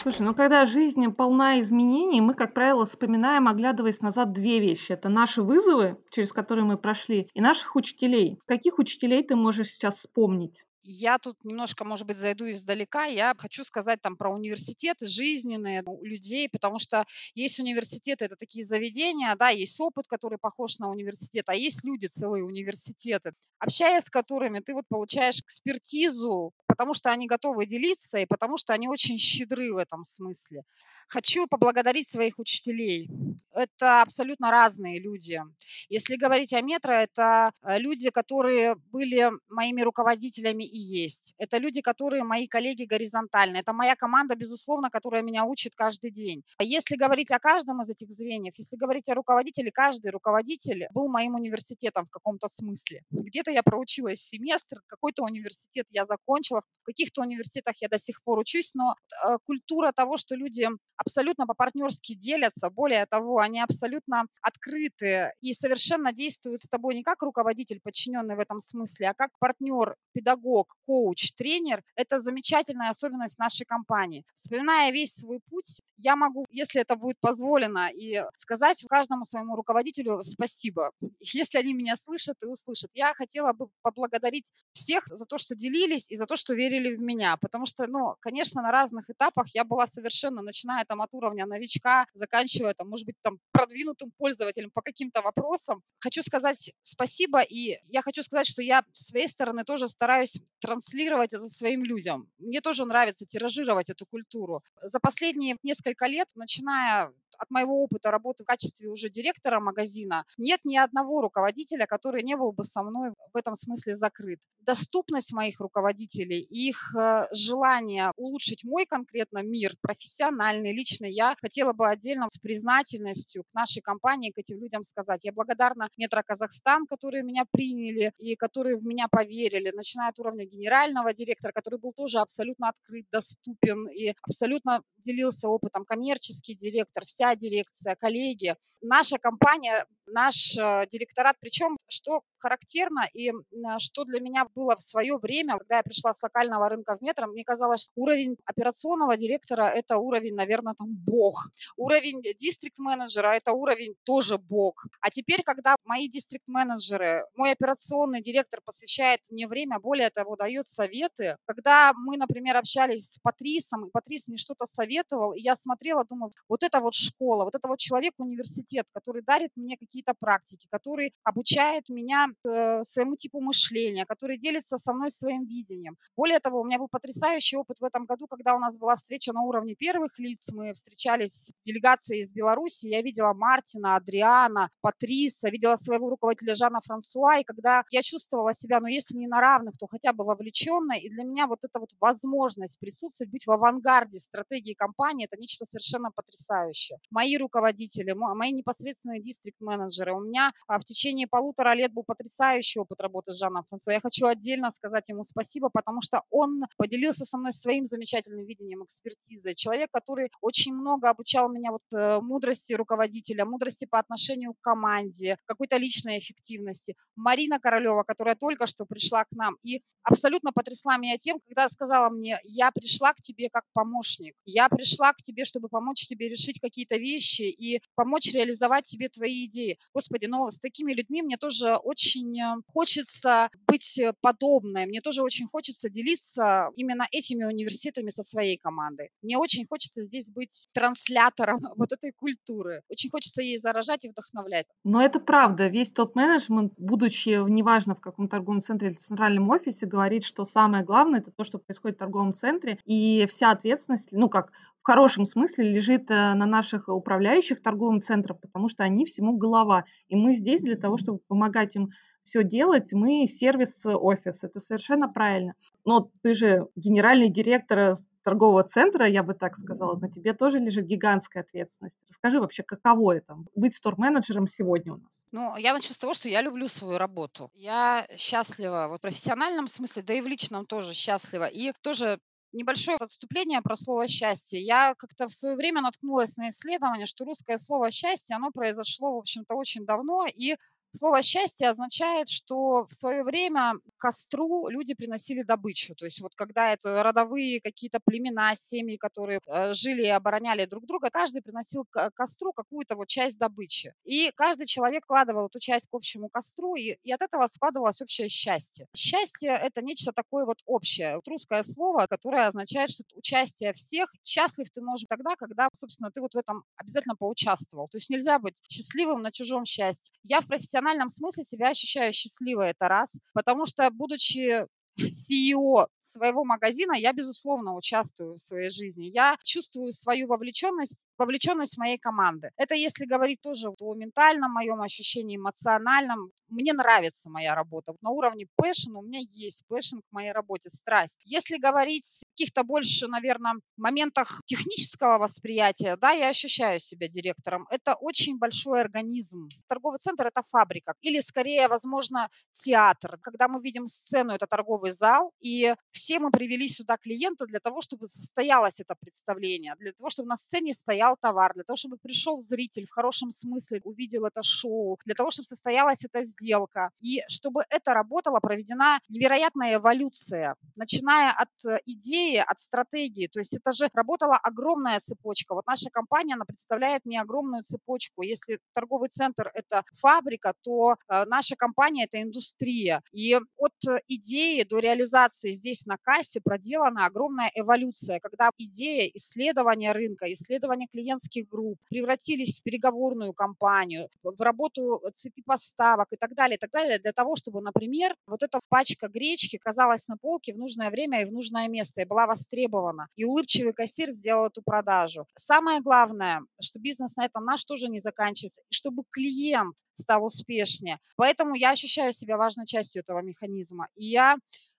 Слушай, 0.00 0.22
ну 0.22 0.34
когда 0.34 0.64
жизнь 0.64 1.10
полна 1.10 1.60
изменений, 1.60 2.20
мы, 2.20 2.34
как 2.34 2.54
правило, 2.54 2.86
вспоминаем, 2.86 3.48
оглядываясь 3.48 4.00
назад, 4.00 4.32
две 4.32 4.60
вещи. 4.60 4.92
Это 4.92 5.08
наши 5.08 5.42
вызовы, 5.42 5.98
через 6.10 6.32
которые 6.32 6.64
мы 6.64 6.78
прошли, 6.78 7.28
и 7.34 7.40
наших 7.40 7.74
учителей. 7.74 8.38
Каких 8.46 8.78
учителей 8.78 9.24
ты 9.24 9.34
можешь 9.34 9.72
сейчас 9.72 9.98
вспомнить? 9.98 10.64
Я 10.90 11.18
тут 11.18 11.44
немножко, 11.44 11.84
может 11.84 12.06
быть, 12.06 12.16
зайду 12.16 12.50
издалека. 12.50 13.04
Я 13.04 13.34
хочу 13.36 13.62
сказать 13.62 14.00
там 14.00 14.16
про 14.16 14.32
университеты 14.32 15.06
жизненные 15.06 15.82
у 15.84 16.02
людей, 16.02 16.48
потому 16.48 16.78
что 16.78 17.04
есть 17.34 17.60
университеты, 17.60 18.24
это 18.24 18.36
такие 18.36 18.64
заведения, 18.64 19.36
да, 19.36 19.50
есть 19.50 19.78
опыт, 19.80 20.06
который 20.06 20.38
похож 20.38 20.78
на 20.78 20.88
университет, 20.88 21.50
а 21.50 21.54
есть 21.54 21.84
люди, 21.84 22.06
целые 22.06 22.42
университеты, 22.42 23.32
общаясь 23.58 24.04
с 24.04 24.10
которыми 24.10 24.60
ты 24.60 24.72
вот 24.72 24.86
получаешь 24.88 25.40
экспертизу, 25.40 26.54
потому 26.66 26.94
что 26.94 27.10
они 27.10 27.26
готовы 27.26 27.66
делиться 27.66 28.18
и 28.18 28.24
потому 28.24 28.56
что 28.56 28.72
они 28.72 28.88
очень 28.88 29.18
щедры 29.18 29.74
в 29.74 29.76
этом 29.76 30.06
смысле. 30.06 30.62
Хочу 31.08 31.46
поблагодарить 31.46 32.08
своих 32.08 32.38
учителей. 32.38 33.10
Это 33.52 34.02
абсолютно 34.02 34.50
разные 34.50 35.00
люди. 35.00 35.40
Если 35.88 36.16
говорить 36.16 36.52
о 36.52 36.60
метро, 36.60 36.92
это 36.92 37.50
э, 37.62 37.78
люди, 37.78 38.10
которые 38.10 38.76
были 38.92 39.30
моими 39.48 39.80
руководителями 39.80 40.64
и 40.64 40.77
есть. 40.78 41.34
Это 41.38 41.58
люди, 41.58 41.80
которые 41.80 42.24
мои 42.24 42.46
коллеги 42.46 42.84
горизонтальные. 42.84 43.60
Это 43.60 43.72
моя 43.72 43.96
команда, 43.96 44.34
безусловно, 44.34 44.90
которая 44.90 45.22
меня 45.22 45.44
учит 45.44 45.74
каждый 45.74 46.10
день. 46.10 46.42
Если 46.60 46.96
говорить 46.96 47.30
о 47.30 47.38
каждом 47.38 47.82
из 47.82 47.90
этих 47.90 48.10
звеньев, 48.10 48.54
если 48.56 48.76
говорить 48.76 49.08
о 49.08 49.14
руководителе, 49.14 49.70
каждый 49.70 50.10
руководитель 50.10 50.86
был 50.92 51.08
моим 51.08 51.34
университетом 51.34 52.06
в 52.06 52.10
каком-то 52.10 52.48
смысле. 52.48 53.02
Где-то 53.10 53.50
я 53.50 53.62
проучилась 53.62 54.20
семестр, 54.20 54.80
какой-то 54.86 55.24
университет 55.24 55.86
я 55.90 56.06
закончила, 56.06 56.62
в 56.82 56.86
каких-то 56.86 57.22
университетах 57.22 57.76
я 57.80 57.88
до 57.88 57.98
сих 57.98 58.22
пор 58.22 58.38
учусь, 58.38 58.74
но 58.74 58.94
э, 59.24 59.38
культура 59.44 59.92
того, 59.92 60.16
что 60.16 60.34
люди 60.34 60.66
абсолютно 60.96 61.46
по-партнерски 61.46 62.14
делятся. 62.14 62.70
Более 62.70 63.06
того, 63.06 63.38
они 63.38 63.60
абсолютно 63.60 64.26
открыты 64.42 65.32
и 65.40 65.54
совершенно 65.54 66.12
действуют 66.12 66.62
с 66.62 66.68
тобой 66.68 66.94
не 66.94 67.02
как 67.02 67.22
руководитель, 67.22 67.80
подчиненный 67.82 68.36
в 68.36 68.40
этом 68.40 68.60
смысле, 68.60 69.08
а 69.08 69.14
как 69.14 69.30
партнер, 69.38 69.96
педагог, 70.12 70.57
коуч, 70.86 71.32
тренер. 71.32 71.82
Это 71.94 72.18
замечательная 72.18 72.90
особенность 72.90 73.38
нашей 73.38 73.64
компании. 73.64 74.24
Вспоминая 74.34 74.90
весь 74.92 75.14
свой 75.14 75.40
путь, 75.48 75.80
я 75.96 76.16
могу, 76.16 76.46
если 76.50 76.80
это 76.80 76.96
будет 76.96 77.18
позволено, 77.20 77.88
и 77.88 78.22
сказать 78.36 78.84
каждому 78.88 79.24
своему 79.24 79.56
руководителю 79.56 80.22
спасибо, 80.22 80.92
если 81.20 81.58
они 81.58 81.74
меня 81.74 81.96
слышат 81.96 82.42
и 82.42 82.46
услышат. 82.46 82.90
Я 82.94 83.14
хотела 83.14 83.52
бы 83.52 83.68
поблагодарить 83.82 84.52
всех 84.72 85.06
за 85.06 85.24
то, 85.26 85.38
что 85.38 85.54
делились 85.54 86.10
и 86.10 86.16
за 86.16 86.26
то, 86.26 86.36
что 86.36 86.54
верили 86.54 86.96
в 86.96 87.00
меня, 87.00 87.36
потому 87.36 87.66
что, 87.66 87.86
ну, 87.86 88.14
конечно, 88.20 88.62
на 88.62 88.70
разных 88.70 89.10
этапах 89.10 89.46
я 89.54 89.64
была 89.64 89.86
совершенно, 89.86 90.42
начиная 90.42 90.84
там 90.84 91.02
от 91.02 91.12
уровня 91.12 91.46
новичка, 91.46 92.06
заканчивая 92.12 92.74
там, 92.74 92.88
может 92.88 93.06
быть, 93.06 93.16
там 93.22 93.38
продвинутым 93.52 94.12
пользователем 94.16 94.70
по 94.70 94.82
каким-то 94.82 95.22
вопросам. 95.22 95.82
Хочу 95.98 96.22
сказать 96.22 96.72
спасибо, 96.80 97.40
и 97.40 97.78
я 97.84 98.02
хочу 98.02 98.22
сказать, 98.22 98.46
что 98.46 98.62
я 98.62 98.82
с 98.92 99.08
своей 99.08 99.28
стороны 99.28 99.64
тоже 99.64 99.88
стараюсь 99.88 100.38
транслировать 100.60 101.32
это 101.34 101.48
своим 101.48 101.84
людям. 101.84 102.30
Мне 102.38 102.60
тоже 102.60 102.84
нравится 102.84 103.24
тиражировать 103.26 103.90
эту 103.90 104.06
культуру. 104.06 104.62
За 104.82 105.00
последние 105.00 105.56
несколько 105.62 106.06
лет, 106.06 106.28
начиная 106.34 107.12
от 107.38 107.50
моего 107.50 107.82
опыта 107.84 108.10
работы 108.10 108.44
в 108.44 108.46
качестве 108.46 108.88
уже 108.88 109.08
директора 109.08 109.60
магазина, 109.60 110.24
нет 110.36 110.60
ни 110.64 110.76
одного 110.76 111.20
руководителя, 111.22 111.86
который 111.86 112.22
не 112.22 112.36
был 112.36 112.52
бы 112.52 112.64
со 112.64 112.82
мной 112.82 113.12
в 113.32 113.36
этом 113.36 113.54
смысле 113.54 113.94
закрыт. 113.94 114.40
Доступность 114.60 115.32
моих 115.32 115.60
руководителей, 115.60 116.40
их 116.40 116.94
э, 116.96 117.26
желание 117.32 118.12
улучшить 118.16 118.64
мой 118.64 118.86
конкретно 118.86 119.38
мир, 119.42 119.74
профессиональный, 119.80 120.72
личный, 120.72 121.12
я 121.12 121.36
хотела 121.40 121.72
бы 121.72 121.88
отдельно 121.88 122.28
с 122.28 122.38
признательностью 122.38 123.44
к 123.44 123.54
нашей 123.54 123.80
компании, 123.80 124.32
к 124.32 124.38
этим 124.38 124.60
людям 124.60 124.84
сказать. 124.84 125.24
Я 125.24 125.32
благодарна 125.32 125.88
Метро 125.96 126.22
Казахстан, 126.26 126.86
которые 126.86 127.22
меня 127.22 127.44
приняли 127.50 128.12
и 128.18 128.34
которые 128.34 128.78
в 128.78 128.84
меня 128.84 129.06
поверили, 129.08 129.70
начиная 129.70 130.08
от 130.08 130.18
уровня 130.18 130.37
генерального 130.46 131.12
директора, 131.12 131.52
который 131.52 131.78
был 131.78 131.92
тоже 131.92 132.18
абсолютно 132.18 132.68
открыт, 132.68 133.06
доступен 133.10 133.88
и 133.88 134.14
абсолютно 134.22 134.82
делился 134.98 135.48
опытом, 135.48 135.84
коммерческий 135.84 136.54
директор, 136.54 137.04
вся 137.04 137.34
дирекция, 137.36 137.94
коллеги. 137.96 138.56
Наша 138.82 139.18
компания 139.18 139.86
наш 140.12 140.56
э, 140.56 140.86
директорат. 140.90 141.36
Причем, 141.40 141.76
что 141.88 142.22
характерно 142.38 143.08
и 143.12 143.30
что 143.78 144.04
для 144.04 144.20
меня 144.20 144.46
было 144.54 144.76
в 144.76 144.82
свое 144.82 145.16
время, 145.18 145.58
когда 145.58 145.78
я 145.78 145.82
пришла 145.82 146.14
с 146.14 146.22
локального 146.22 146.68
рынка 146.68 146.96
в 146.96 147.02
метро, 147.02 147.26
мне 147.26 147.44
казалось, 147.44 147.82
что 147.82 147.92
уровень 147.96 148.36
операционного 148.44 149.16
директора– 149.16 149.68
это 149.74 149.98
уровень, 149.98 150.34
наверное, 150.34 150.74
там 150.74 150.88
бог. 150.90 151.50
Уровень 151.76 152.22
дистрикт-менеджера– 152.22 153.34
это 153.36 153.52
уровень 153.52 153.94
тоже 154.04 154.38
бог. 154.38 154.86
А 155.00 155.10
теперь, 155.10 155.42
когда 155.42 155.76
мои 155.88 156.08
дистрикт-менеджеры, 156.08 157.24
мой 157.36 157.52
операционный 157.52 158.22
директор 158.22 158.60
посвящает 158.64 159.20
мне 159.30 159.48
время, 159.48 159.80
более 159.80 160.10
того, 160.10 160.36
дает 160.36 160.68
советы, 160.68 161.36
когда 161.46 161.92
мы, 161.94 162.16
например, 162.16 162.56
общались 162.56 163.14
с 163.14 163.18
Патрисом, 163.18 163.86
и 163.86 163.90
Патрис 163.90 164.28
мне 164.28 164.36
что-то 164.36 164.64
советовал, 164.64 165.32
и 165.32 165.40
я 165.40 165.56
смотрела, 165.56 166.04
думаю, 166.04 166.32
вот 166.48 166.62
это 166.62 166.80
вот 166.80 166.94
школа, 166.94 167.44
вот 167.44 167.54
это 167.54 167.68
вот 167.68 167.78
человек-университет, 167.78 168.86
который 168.92 169.22
дарит 169.22 169.50
мне 169.56 169.76
какие 169.76 169.98
какие-то 169.98 170.14
практики, 170.14 170.68
который 170.70 171.12
обучает 171.24 171.88
меня 171.88 172.28
э, 172.46 172.82
своему 172.84 173.16
типу 173.16 173.40
мышления, 173.40 174.06
который 174.06 174.38
делится 174.38 174.78
со 174.78 174.92
мной 174.92 175.10
своим 175.10 175.44
видением. 175.44 175.96
Более 176.16 176.38
того, 176.38 176.60
у 176.60 176.64
меня 176.64 176.78
был 176.78 176.88
потрясающий 176.88 177.56
опыт 177.56 177.78
в 177.80 177.84
этом 177.84 178.04
году, 178.04 178.26
когда 178.28 178.54
у 178.54 178.58
нас 178.58 178.78
была 178.78 178.94
встреча 178.96 179.32
на 179.32 179.42
уровне 179.42 179.74
первых 179.74 180.18
лиц. 180.18 180.50
Мы 180.52 180.72
встречались 180.74 181.48
с 181.48 181.62
делегацией 181.64 182.22
из 182.22 182.32
Беларуси. 182.32 182.86
Я 182.86 183.02
видела 183.02 183.32
Мартина, 183.32 183.96
Адриана, 183.96 184.70
Патриса, 184.80 185.48
видела 185.48 185.76
своего 185.78 186.10
руководителя 186.10 186.54
Жана 186.54 186.80
Франсуа. 186.82 187.38
И 187.38 187.44
когда 187.44 187.84
я 187.90 188.02
чувствовала 188.02 188.54
себя, 188.54 188.80
ну, 188.80 188.86
если 188.86 189.16
не 189.16 189.26
на 189.26 189.40
равных, 189.40 189.76
то 189.78 189.86
хотя 189.86 190.12
бы 190.12 190.24
вовлеченной. 190.24 191.00
И 191.00 191.10
для 191.10 191.24
меня 191.24 191.46
вот 191.46 191.60
эта 191.62 191.78
вот 191.78 191.90
возможность 192.00 192.78
присутствовать, 192.78 193.30
быть 193.30 193.46
в 193.46 193.50
авангарде 193.50 194.18
стратегии 194.18 194.74
компании, 194.74 195.26
это 195.26 195.40
нечто 195.40 195.64
совершенно 195.64 196.10
потрясающее. 196.10 196.98
Мои 197.10 197.36
руководители, 197.36 198.12
мои 198.12 198.52
непосредственные 198.52 199.22
дистрикт-менеджеры, 199.22 199.78
менеджеры. 199.78 200.14
У 200.14 200.20
меня 200.20 200.52
а, 200.66 200.78
в 200.78 200.84
течение 200.84 201.26
полутора 201.26 201.74
лет 201.74 201.92
был 201.92 202.04
потрясающий 202.04 202.80
опыт 202.80 203.00
работы 203.00 203.32
с 203.32 203.38
Жаном 203.38 203.64
Франсуа. 203.68 203.94
Я 203.94 204.00
хочу 204.00 204.26
отдельно 204.26 204.70
сказать 204.70 205.08
ему 205.08 205.24
спасибо, 205.24 205.70
потому 205.72 206.00
что 206.02 206.22
он 206.30 206.62
поделился 206.76 207.24
со 207.24 207.38
мной 207.38 207.52
своим 207.52 207.86
замечательным 207.86 208.46
видением 208.46 208.84
экспертизы. 208.84 209.54
Человек, 209.54 209.90
который 209.90 210.30
очень 210.40 210.74
много 210.74 211.10
обучал 211.10 211.48
меня 211.50 211.72
вот 211.72 211.82
э, 211.94 212.20
мудрости 212.20 212.72
руководителя, 212.72 213.44
мудрости 213.44 213.86
по 213.86 213.98
отношению 213.98 214.54
к 214.54 214.60
команде, 214.60 215.36
какой-то 215.68 215.76
личной 215.76 216.18
эффективности. 216.18 216.96
Марина 217.16 217.58
Королева, 217.60 218.02
которая 218.02 218.36
только 218.36 218.66
что 218.66 218.86
пришла 218.86 219.24
к 219.24 219.32
нам 219.32 219.56
и 219.62 219.82
абсолютно 220.02 220.52
потрясла 220.52 220.96
меня 220.96 221.18
тем, 221.18 221.40
когда 221.46 221.68
сказала 221.68 222.10
мне, 222.10 222.38
я 222.44 222.70
пришла 222.70 223.12
к 223.12 223.20
тебе 223.20 223.48
как 223.50 223.64
помощник, 223.72 224.34
я 224.46 224.68
пришла 224.68 225.12
к 225.12 225.16
тебе, 225.16 225.44
чтобы 225.44 225.68
помочь 225.68 226.06
тебе 226.06 226.28
решить 226.28 226.60
какие-то 226.60 226.96
вещи 226.96 227.42
и 227.42 227.80
помочь 227.94 228.32
реализовать 228.32 228.84
тебе 228.84 229.08
твои 229.08 229.46
идеи. 229.46 229.78
Господи, 229.92 230.26
но 230.26 230.50
с 230.50 230.60
такими 230.60 230.92
людьми 230.92 231.22
мне 231.22 231.36
тоже 231.36 231.76
очень 231.76 232.40
э, 232.40 232.56
хочется 232.72 233.50
быть 233.66 233.98
э, 233.98 234.12
подобной. 234.20 234.86
Мне 234.86 235.00
тоже 235.00 235.22
очень 235.22 235.46
хочется 235.46 235.90
делиться 235.90 236.70
именно 236.76 237.06
этими 237.12 237.44
университетами 237.44 238.10
со 238.10 238.22
своей 238.22 238.56
командой. 238.56 239.10
Мне 239.22 239.36
очень 239.36 239.66
хочется 239.66 240.02
здесь 240.02 240.30
быть 240.30 240.68
транслятором 240.72 241.60
вот 241.76 241.92
этой 241.92 242.12
культуры. 242.12 242.82
Очень 242.88 243.10
хочется 243.10 243.42
ей 243.42 243.58
заражать 243.58 244.04
и 244.04 244.08
вдохновлять. 244.08 244.66
Но 244.84 245.02
это 245.02 245.20
правда. 245.20 245.57
Весь 245.66 245.90
топ-менеджмент, 245.90 246.74
будучи 246.76 247.30
неважно 247.50 247.94
в 247.94 248.00
каком 248.00 248.28
торговом 248.28 248.60
центре 248.60 248.88
или 248.88 248.94
центральном 248.94 249.50
офисе, 249.50 249.86
говорит, 249.86 250.22
что 250.22 250.44
самое 250.44 250.84
главное– 250.84 251.20
это 251.20 251.32
то, 251.32 251.42
что 251.42 251.58
происходит 251.58 251.96
в 251.96 252.00
торговом 252.00 252.32
центре, 252.32 252.78
и 252.84 253.26
вся 253.28 253.50
ответственность, 253.50 254.10
ну 254.12 254.28
как 254.28 254.52
хорошем 254.88 255.26
смысле 255.26 255.70
лежит 255.70 256.10
э, 256.10 256.32
на 256.32 256.46
наших 256.46 256.88
управляющих 256.88 257.60
торговым 257.60 258.00
центром, 258.00 258.38
потому 258.40 258.70
что 258.70 258.84
они 258.84 259.04
всему 259.04 259.36
голова. 259.36 259.84
И 260.08 260.16
мы 260.16 260.34
здесь 260.34 260.62
для 260.62 260.76
того, 260.76 260.96
чтобы 260.96 261.18
помогать 261.28 261.76
им 261.76 261.90
все 262.22 262.42
делать, 262.42 262.94
мы 262.94 263.26
сервис-офис. 263.26 264.44
Это 264.44 264.60
совершенно 264.60 265.06
правильно. 265.06 265.52
Но 265.84 266.10
ты 266.22 266.32
же 266.32 266.68
генеральный 266.74 267.28
директор 267.28 267.96
торгового 268.28 268.62
центра, 268.62 269.06
я 269.06 269.22
бы 269.22 269.32
так 269.32 269.56
сказала, 269.56 269.96
на 269.96 270.10
тебе 270.10 270.34
тоже 270.34 270.58
лежит 270.58 270.84
гигантская 270.84 271.42
ответственность. 271.42 271.96
Расскажи 272.10 272.38
вообще, 272.38 272.62
каково 272.62 273.12
это 273.12 273.38
быть 273.54 273.74
стор-менеджером 273.74 274.46
сегодня 274.46 274.92
у 274.92 274.96
нас? 274.98 275.24
Ну, 275.32 275.56
я 275.56 275.72
начну 275.72 275.94
с 275.94 275.98
того, 275.98 276.12
что 276.12 276.28
я 276.28 276.42
люблю 276.42 276.68
свою 276.68 276.98
работу. 276.98 277.50
Я 277.54 278.06
счастлива 278.16 278.88
вот 278.90 278.98
в 278.98 279.00
профессиональном 279.00 279.66
смысле, 279.66 280.02
да 280.02 280.12
и 280.12 280.20
в 280.20 280.26
личном 280.26 280.66
тоже 280.66 280.92
счастлива. 280.92 281.46
И 281.46 281.72
тоже 281.80 282.18
небольшое 282.52 282.98
отступление 282.98 283.62
про 283.62 283.76
слово 283.76 284.08
«счастье». 284.08 284.60
Я 284.60 284.94
как-то 284.94 285.26
в 285.28 285.32
свое 285.32 285.56
время 285.56 285.80
наткнулась 285.80 286.36
на 286.36 286.50
исследование, 286.50 287.06
что 287.06 287.24
русское 287.24 287.56
слово 287.56 287.90
«счастье», 287.90 288.36
оно 288.36 288.50
произошло, 288.50 289.14
в 289.14 289.18
общем-то, 289.20 289.54
очень 289.54 289.86
давно, 289.86 290.26
и 290.26 290.56
Слово 290.90 291.22
«счастье» 291.22 291.68
означает, 291.68 292.30
что 292.30 292.86
в 292.86 292.94
свое 292.94 293.22
время 293.22 293.74
костру 293.98 294.68
люди 294.68 294.94
приносили 294.94 295.42
добычу. 295.42 295.94
То 295.94 296.06
есть 296.06 296.20
вот 296.20 296.34
когда 296.34 296.72
это 296.72 297.02
родовые 297.02 297.60
какие-то 297.60 298.00
племена, 298.02 298.54
семьи, 298.54 298.96
которые 298.96 299.40
э, 299.46 299.74
жили 299.74 300.04
и 300.04 300.08
обороняли 300.08 300.64
друг 300.64 300.86
друга, 300.86 301.10
каждый 301.10 301.42
приносил 301.42 301.84
к 301.90 302.10
костру 302.14 302.52
какую-то 302.52 302.96
вот 302.96 303.08
часть 303.08 303.38
добычи. 303.38 303.94
И 304.04 304.30
каждый 304.34 304.66
человек 304.66 305.04
вкладывал 305.04 305.46
эту 305.48 305.60
часть 305.60 305.88
к 305.88 305.94
общему 305.94 306.30
костру, 306.30 306.74
и, 306.74 306.96
и 307.02 307.12
от 307.12 307.20
этого 307.20 307.46
складывалось 307.48 308.00
общее 308.00 308.30
счастье. 308.30 308.86
Счастье– 308.96 309.50
это 309.62 309.82
нечто 309.82 310.12
такое 310.12 310.46
вот 310.46 310.58
общее. 310.64 311.16
Вот 311.16 311.28
русское 311.28 311.62
слово, 311.64 312.06
которое 312.06 312.46
означает, 312.46 312.90
что 312.90 313.04
участие 313.14 313.74
всех. 313.74 314.10
Счастлив 314.24 314.70
ты 314.70 314.80
можешь 314.80 315.06
тогда, 315.06 315.36
когда, 315.36 315.68
собственно, 315.74 316.10
ты 316.10 316.22
вот 316.22 316.32
в 316.32 316.38
этом 316.38 316.64
обязательно 316.76 317.14
поучаствовал. 317.14 317.88
То 317.88 317.98
есть 317.98 318.08
нельзя 318.08 318.38
быть 318.38 318.56
счастливым 318.70 319.20
на 319.20 319.30
чужом 319.30 319.66
счастье. 319.66 320.14
Я 320.22 320.40
в 320.40 320.46
профессиональном 320.46 320.77
профессиональном 320.78 321.10
смысле 321.10 321.44
себя 321.44 321.70
ощущаю 321.70 322.12
счастливой, 322.12 322.70
это 322.70 322.88
раз. 322.88 323.18
Потому 323.34 323.66
что, 323.66 323.90
будучи 323.90 324.66
CEO 324.98 325.86
своего 326.00 326.44
магазина, 326.44 326.94
я, 326.94 327.12
безусловно, 327.12 327.76
участвую 327.76 328.34
в 328.34 328.40
своей 328.40 328.70
жизни. 328.70 329.06
Я 329.06 329.36
чувствую 329.44 329.92
свою 329.92 330.26
вовлеченность, 330.26 331.06
вовлеченность 331.18 331.78
моей 331.78 331.98
команды. 331.98 332.50
Это 332.56 332.74
если 332.74 333.04
говорить 333.04 333.40
тоже 333.40 333.68
о 333.68 333.94
ментальном 333.94 334.52
моем 334.52 334.80
ощущении, 334.80 335.36
эмоциональном. 335.36 336.28
Мне 336.48 336.72
нравится 336.72 337.28
моя 337.28 337.54
работа. 337.54 337.94
На 338.00 338.10
уровне 338.10 338.46
passion 338.60 338.94
у 338.94 339.02
меня 339.02 339.20
есть 339.20 339.64
passion 339.70 340.00
к 340.00 340.12
моей 340.12 340.32
работе, 340.32 340.70
страсть. 340.70 341.18
Если 341.24 341.58
говорить 341.58 342.24
каких-то 342.30 342.64
больше, 342.64 343.06
наверное, 343.06 343.54
моментах 343.76 344.42
технического 344.46 345.18
восприятия, 345.18 345.96
да, 345.96 346.12
я 346.12 346.28
ощущаю 346.28 346.80
себя 346.80 347.08
директором. 347.08 347.66
Это 347.70 347.94
очень 347.94 348.38
большой 348.38 348.80
организм. 348.80 349.48
Торговый 349.66 349.98
центр– 349.98 350.26
это 350.28 350.42
фабрика. 350.50 350.94
Или, 351.02 351.20
скорее, 351.20 351.68
возможно, 351.68 352.30
театр. 352.52 353.18
Когда 353.22 353.48
мы 353.48 353.60
видим 353.60 353.88
сцену, 353.88 354.32
это 354.32 354.46
торговый 354.46 354.87
зал, 354.92 355.32
и 355.40 355.74
все 355.90 356.18
мы 356.18 356.30
привели 356.30 356.68
сюда 356.68 356.96
клиента 356.96 357.46
для 357.46 357.60
того, 357.60 357.80
чтобы 357.80 358.06
состоялось 358.06 358.80
это 358.80 358.94
представление, 359.00 359.74
для 359.78 359.92
того, 359.92 360.10
чтобы 360.10 360.28
на 360.28 360.36
сцене 360.36 360.74
стоял 360.74 361.16
товар, 361.16 361.52
для 361.54 361.64
того, 361.64 361.76
чтобы 361.76 361.96
пришел 361.98 362.40
зритель 362.40 362.86
в 362.86 362.90
хорошем 362.90 363.30
смысле, 363.30 363.80
увидел 363.84 364.24
это 364.26 364.42
шоу, 364.42 364.98
для 365.04 365.14
того, 365.14 365.30
чтобы 365.30 365.46
состоялась 365.46 366.04
эта 366.04 366.24
сделка. 366.24 366.90
И 367.00 367.22
чтобы 367.28 367.62
это 367.70 367.94
работало, 367.94 368.40
проведена 368.40 369.00
невероятная 369.08 369.76
эволюция, 369.76 370.56
начиная 370.76 371.32
от 371.32 371.48
э, 371.66 371.78
идеи, 371.86 372.36
от 372.36 372.60
стратегии. 372.60 373.26
То 373.26 373.40
есть 373.40 373.54
это 373.54 373.72
же 373.72 373.88
работала 373.92 374.36
огромная 374.36 375.00
цепочка. 375.00 375.54
Вот 375.54 375.66
наша 375.66 375.90
компания, 375.90 376.34
она 376.34 376.44
представляет 376.44 377.04
мне 377.04 377.20
огромную 377.20 377.62
цепочку. 377.62 378.22
Если 378.22 378.58
торговый 378.72 379.08
центр– 379.08 379.50
это 379.54 379.82
фабрика, 380.00 380.54
то 380.62 380.94
э, 381.08 381.24
наша 381.26 381.56
компания– 381.56 382.04
это 382.10 382.22
индустрия. 382.22 383.02
И 383.12 383.34
от 383.34 383.74
идеи 384.06 384.62
до 384.64 384.77
реализации 384.78 385.52
здесь 385.52 385.86
на 385.86 385.96
кассе 385.96 386.40
проделана 386.40 387.06
огромная 387.06 387.50
эволюция, 387.54 388.20
когда 388.20 388.50
идея 388.58 389.10
исследования 389.14 389.92
рынка, 389.92 390.32
исследования 390.32 390.86
клиентских 390.90 391.48
групп 391.48 391.78
превратились 391.88 392.60
в 392.60 392.62
переговорную 392.62 393.32
кампанию, 393.32 394.08
в 394.22 394.40
работу 394.40 395.00
цепи 395.12 395.42
поставок 395.42 396.08
и 396.12 396.16
так 396.16 396.34
далее, 396.34 396.56
и 396.56 396.60
так 396.60 396.70
далее, 396.70 396.98
для 396.98 397.12
того, 397.12 397.36
чтобы, 397.36 397.60
например, 397.60 398.14
вот 398.26 398.42
эта 398.42 398.60
пачка 398.68 399.08
гречки 399.08 399.56
казалась 399.56 400.08
на 400.08 400.16
полке 400.16 400.54
в 400.54 400.58
нужное 400.58 400.90
время 400.90 401.22
и 401.22 401.24
в 401.24 401.32
нужное 401.32 401.68
место, 401.68 402.02
и 402.02 402.04
была 402.04 402.26
востребована. 402.26 403.08
И 403.16 403.24
улыбчивый 403.24 403.72
кассир 403.72 404.10
сделал 404.10 404.46
эту 404.46 404.62
продажу. 404.62 405.26
Самое 405.36 405.80
главное, 405.80 406.42
что 406.60 406.78
бизнес 406.78 407.16
на 407.16 407.24
этом 407.24 407.44
наш 407.44 407.64
тоже 407.64 407.88
не 407.88 408.00
заканчивается, 408.00 408.62
и 408.70 408.74
чтобы 408.74 409.02
клиент 409.10 409.76
стал 409.92 410.24
успешнее. 410.24 410.98
Поэтому 411.16 411.54
я 411.54 411.70
ощущаю 411.70 412.12
себя 412.12 412.36
важной 412.36 412.66
частью 412.66 413.00
этого 413.00 413.20
механизма. 413.20 413.88
И 413.96 414.06
я 414.06 414.36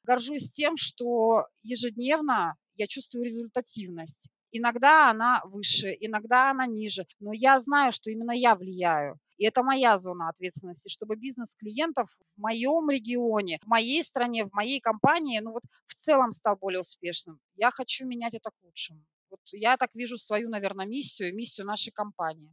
горжусь 0.09 0.53
тем, 0.53 0.75
что 0.75 1.45
ежедневно 1.61 2.55
я 2.73 2.87
чувствую 2.87 3.25
результативность. 3.25 4.27
Иногда 4.49 5.11
она 5.11 5.39
выше, 5.45 5.95
иногда 5.99 6.49
она 6.49 6.65
ниже, 6.65 7.05
но 7.19 7.31
я 7.31 7.59
знаю, 7.59 7.91
что 7.91 8.09
именно 8.09 8.31
я 8.31 8.55
влияю. 8.55 9.19
И 9.37 9.45
это 9.45 9.61
моя 9.61 9.99
зона 9.99 10.29
ответственности, 10.29 10.89
чтобы 10.89 11.15
бизнес 11.15 11.53
клиентов 11.53 12.09
в 12.35 12.41
моем 12.41 12.89
регионе, 12.89 13.59
в 13.61 13.67
моей 13.67 14.03
стране, 14.03 14.45
в 14.45 14.51
моей 14.51 14.79
компании, 14.79 15.41
ну 15.41 15.51
вот 15.51 15.61
в 15.85 15.93
целом 15.93 16.31
стал 16.31 16.57
более 16.57 16.81
успешным. 16.81 17.39
Я 17.55 17.69
хочу 17.69 18.07
менять 18.07 18.33
это 18.33 18.49
к 18.49 18.63
лучшему. 18.63 19.05
Вот 19.29 19.41
я 19.51 19.77
так 19.77 19.91
вижу 19.93 20.17
свою, 20.17 20.49
наверное, 20.49 20.87
миссию, 20.87 21.35
миссию 21.35 21.67
нашей 21.67 21.91
компании. 21.91 22.51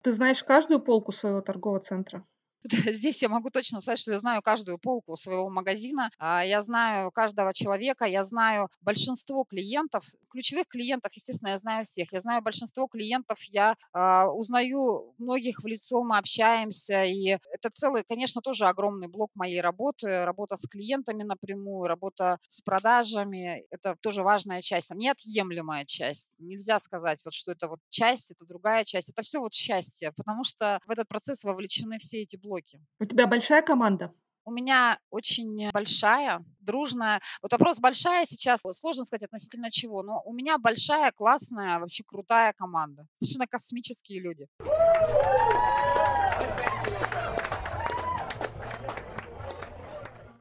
Ты 0.00 0.12
знаешь 0.12 0.42
каждую 0.42 0.80
полку 0.80 1.12
своего 1.12 1.42
торгового 1.42 1.80
центра? 1.80 2.26
Здесь 2.92 3.22
я 3.22 3.28
могу 3.28 3.50
точно 3.50 3.80
сказать, 3.80 3.98
что 3.98 4.12
я 4.12 4.18
знаю 4.18 4.42
каждую 4.42 4.78
полку 4.78 5.16
своего 5.16 5.48
магазина, 5.48 6.10
а, 6.18 6.44
я 6.44 6.62
знаю 6.62 7.10
каждого 7.10 7.54
человека, 7.54 8.04
я 8.04 8.24
знаю 8.24 8.68
большинство 8.82 9.44
клиентов, 9.44 10.04
ключевых 10.30 10.68
клиентов, 10.68 11.12
естественно, 11.14 11.50
я 11.50 11.58
знаю 11.58 11.84
всех. 11.84 12.12
Я 12.12 12.20
знаю 12.20 12.42
большинство 12.42 12.86
клиентов, 12.86 13.42
я 13.44 13.74
э, 13.92 14.24
узнаю 14.26 15.12
многих 15.18 15.60
в 15.60 15.66
лицо, 15.66 16.04
мы 16.04 16.18
общаемся, 16.18 17.04
и 17.04 17.38
это 17.52 17.70
целый, 17.70 18.04
конечно, 18.04 18.40
тоже 18.40 18.66
огромный 18.66 19.08
блок 19.08 19.30
моей 19.34 19.60
работы, 19.60 20.24
работа 20.24 20.56
с 20.56 20.68
клиентами 20.68 21.24
напрямую, 21.24 21.88
работа 21.88 22.38
с 22.48 22.62
продажами, 22.62 23.64
это 23.70 23.96
тоже 24.00 24.22
важная 24.22 24.62
часть, 24.62 24.94
неотъемлемая 24.94 25.84
часть. 25.84 26.30
Нельзя 26.38 26.78
сказать, 26.78 27.20
вот, 27.24 27.34
что 27.34 27.50
это 27.50 27.66
вот 27.66 27.80
часть, 27.88 28.30
это 28.30 28.44
другая 28.46 28.84
часть, 28.84 29.08
это 29.10 29.22
все 29.22 29.40
вот 29.40 29.52
счастье, 29.52 30.12
потому 30.16 30.44
что 30.44 30.80
в 30.86 30.90
этот 30.90 31.08
процесс 31.08 31.42
вовлечены 31.42 31.98
все 31.98 32.22
эти 32.22 32.36
блоки 32.36 32.49
блоки. 32.50 32.80
У 32.98 33.04
тебя 33.04 33.26
большая 33.26 33.62
команда? 33.62 34.12
У 34.44 34.50
меня 34.50 34.98
очень 35.10 35.70
большая, 35.72 36.44
дружная. 36.60 37.20
Вот 37.42 37.52
вопрос 37.52 37.78
большая 37.78 38.24
сейчас, 38.26 38.62
сложно 38.72 39.04
сказать 39.04 39.22
относительно 39.22 39.70
чего, 39.70 40.02
но 40.02 40.20
у 40.24 40.32
меня 40.32 40.58
большая, 40.58 41.12
классная, 41.12 41.78
вообще 41.78 42.02
крутая 42.04 42.52
команда. 42.54 43.06
Совершенно 43.18 43.46
космические 43.46 44.20
люди. 44.20 44.46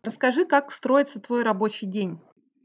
Расскажи, 0.02 0.46
как 0.46 0.72
строится 0.72 1.20
твой 1.20 1.44
рабочий 1.44 1.86
день? 1.86 2.20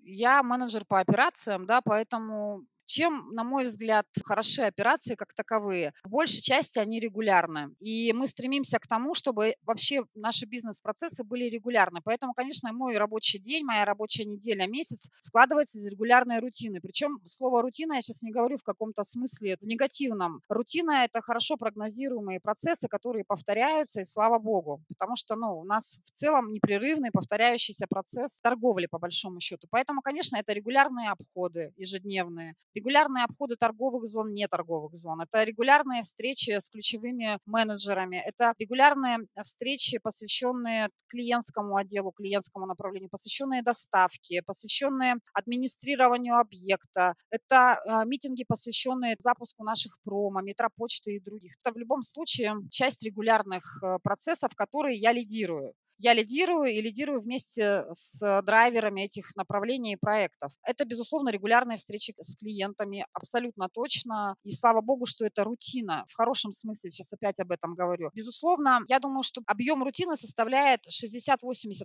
Я 0.04 0.42
менеджер 0.42 0.84
по 0.86 1.00
операциям, 1.00 1.66
да, 1.66 1.82
поэтому 1.82 2.64
чем, 2.86 3.30
на 3.32 3.44
мой 3.44 3.64
взгляд, 3.64 4.06
хороши 4.24 4.62
операции 4.62 5.14
как 5.14 5.34
таковые? 5.34 5.92
В 6.04 6.10
большей 6.10 6.42
части 6.42 6.78
они 6.78 7.00
регулярны. 7.00 7.74
И 7.80 8.12
мы 8.12 8.26
стремимся 8.26 8.78
к 8.78 8.86
тому, 8.86 9.14
чтобы 9.14 9.54
вообще 9.62 10.04
наши 10.14 10.46
бизнес-процессы 10.46 11.24
были 11.24 11.44
регулярны. 11.44 12.00
Поэтому, 12.04 12.34
конечно, 12.34 12.72
мой 12.72 12.96
рабочий 12.96 13.38
день, 13.38 13.64
моя 13.64 13.84
рабочая 13.84 14.24
неделя, 14.24 14.66
месяц 14.66 15.08
складывается 15.20 15.78
из 15.78 15.86
регулярной 15.86 16.40
рутины. 16.40 16.80
Причем 16.80 17.20
слово 17.24 17.62
рутина 17.62 17.94
я 17.94 18.02
сейчас 18.02 18.22
не 18.22 18.30
говорю 18.30 18.56
в 18.58 18.62
каком-то 18.62 19.04
смысле 19.04 19.56
в 19.60 19.66
негативном. 19.66 20.40
Рутина– 20.48 21.04
это 21.04 21.22
хорошо 21.22 21.56
прогнозируемые 21.56 22.40
процессы, 22.40 22.88
которые 22.88 23.24
повторяются, 23.24 24.00
и 24.00 24.04
слава 24.04 24.38
богу. 24.38 24.82
Потому 24.88 25.16
что 25.16 25.36
ну, 25.36 25.58
у 25.58 25.64
нас 25.64 26.00
в 26.04 26.10
целом 26.10 26.52
непрерывный 26.52 27.10
повторяющийся 27.10 27.86
процесс 27.88 28.40
торговли, 28.40 28.86
по 28.86 28.98
большому 28.98 29.40
счету. 29.40 29.66
Поэтому, 29.70 30.02
конечно, 30.02 30.36
это 30.36 30.52
регулярные 30.52 31.10
обходы 31.10 31.72
ежедневные, 31.76 32.54
регулярные 32.74 33.24
обходы 33.24 33.56
торговых 33.56 34.04
зон, 34.06 34.32
не 34.32 34.46
торговых 34.48 34.94
зон. 34.94 35.20
Это 35.20 35.44
регулярные 35.44 36.02
встречи 36.02 36.50
с 36.58 36.68
ключевыми 36.68 37.38
менеджерами. 37.46 38.16
Это 38.16 38.54
регулярные 38.58 39.18
встречи, 39.42 39.98
посвященные 39.98 40.88
клиентскому 41.08 41.76
отделу, 41.76 42.12
клиентскому 42.12 42.66
направлению, 42.66 43.10
посвященные 43.10 43.62
доставке, 43.62 44.42
посвященные 44.44 45.16
администрированию 45.32 46.36
объекта. 46.36 47.14
Это 47.30 47.74
а, 47.74 48.04
митинги, 48.04 48.44
посвященные 48.46 49.16
запуску 49.18 49.64
наших 49.64 49.98
промо, 50.04 50.40
метропочты 50.40 51.16
и 51.16 51.20
других. 51.20 51.52
Это 51.62 51.72
в 51.72 51.78
любом 51.78 52.02
случае 52.02 52.54
часть 52.70 53.02
регулярных 53.04 53.82
э, 53.82 53.98
процессов, 54.02 54.54
которые 54.54 54.98
я 54.98 55.12
лидирую. 55.12 55.74
Я 55.98 56.12
лидирую 56.14 56.72
и 56.72 56.80
лидирую 56.80 57.22
вместе 57.22 57.84
с 57.92 58.42
драйверами 58.42 59.02
этих 59.02 59.34
направлений 59.36 59.92
и 59.92 59.96
проектов. 59.96 60.52
Это, 60.64 60.84
безусловно, 60.84 61.30
регулярные 61.30 61.78
встречи 61.78 62.14
с 62.18 62.36
клиентами, 62.36 63.06
абсолютно 63.12 63.68
точно. 63.68 64.36
И 64.44 64.52
слава 64.52 64.80
богу, 64.80 65.06
что 65.06 65.24
это 65.24 65.44
рутина. 65.44 66.04
В 66.08 66.14
хорошем 66.14 66.52
смысле, 66.52 66.90
сейчас 66.90 67.12
опять 67.12 67.40
об 67.40 67.50
этом 67.52 67.74
говорю. 67.74 68.10
Безусловно, 68.14 68.80
я 68.88 68.98
думаю, 68.98 69.22
что 69.22 69.42
объем 69.46 69.82
рутины 69.82 70.16
составляет 70.16 70.80
60-80%, 70.88 71.84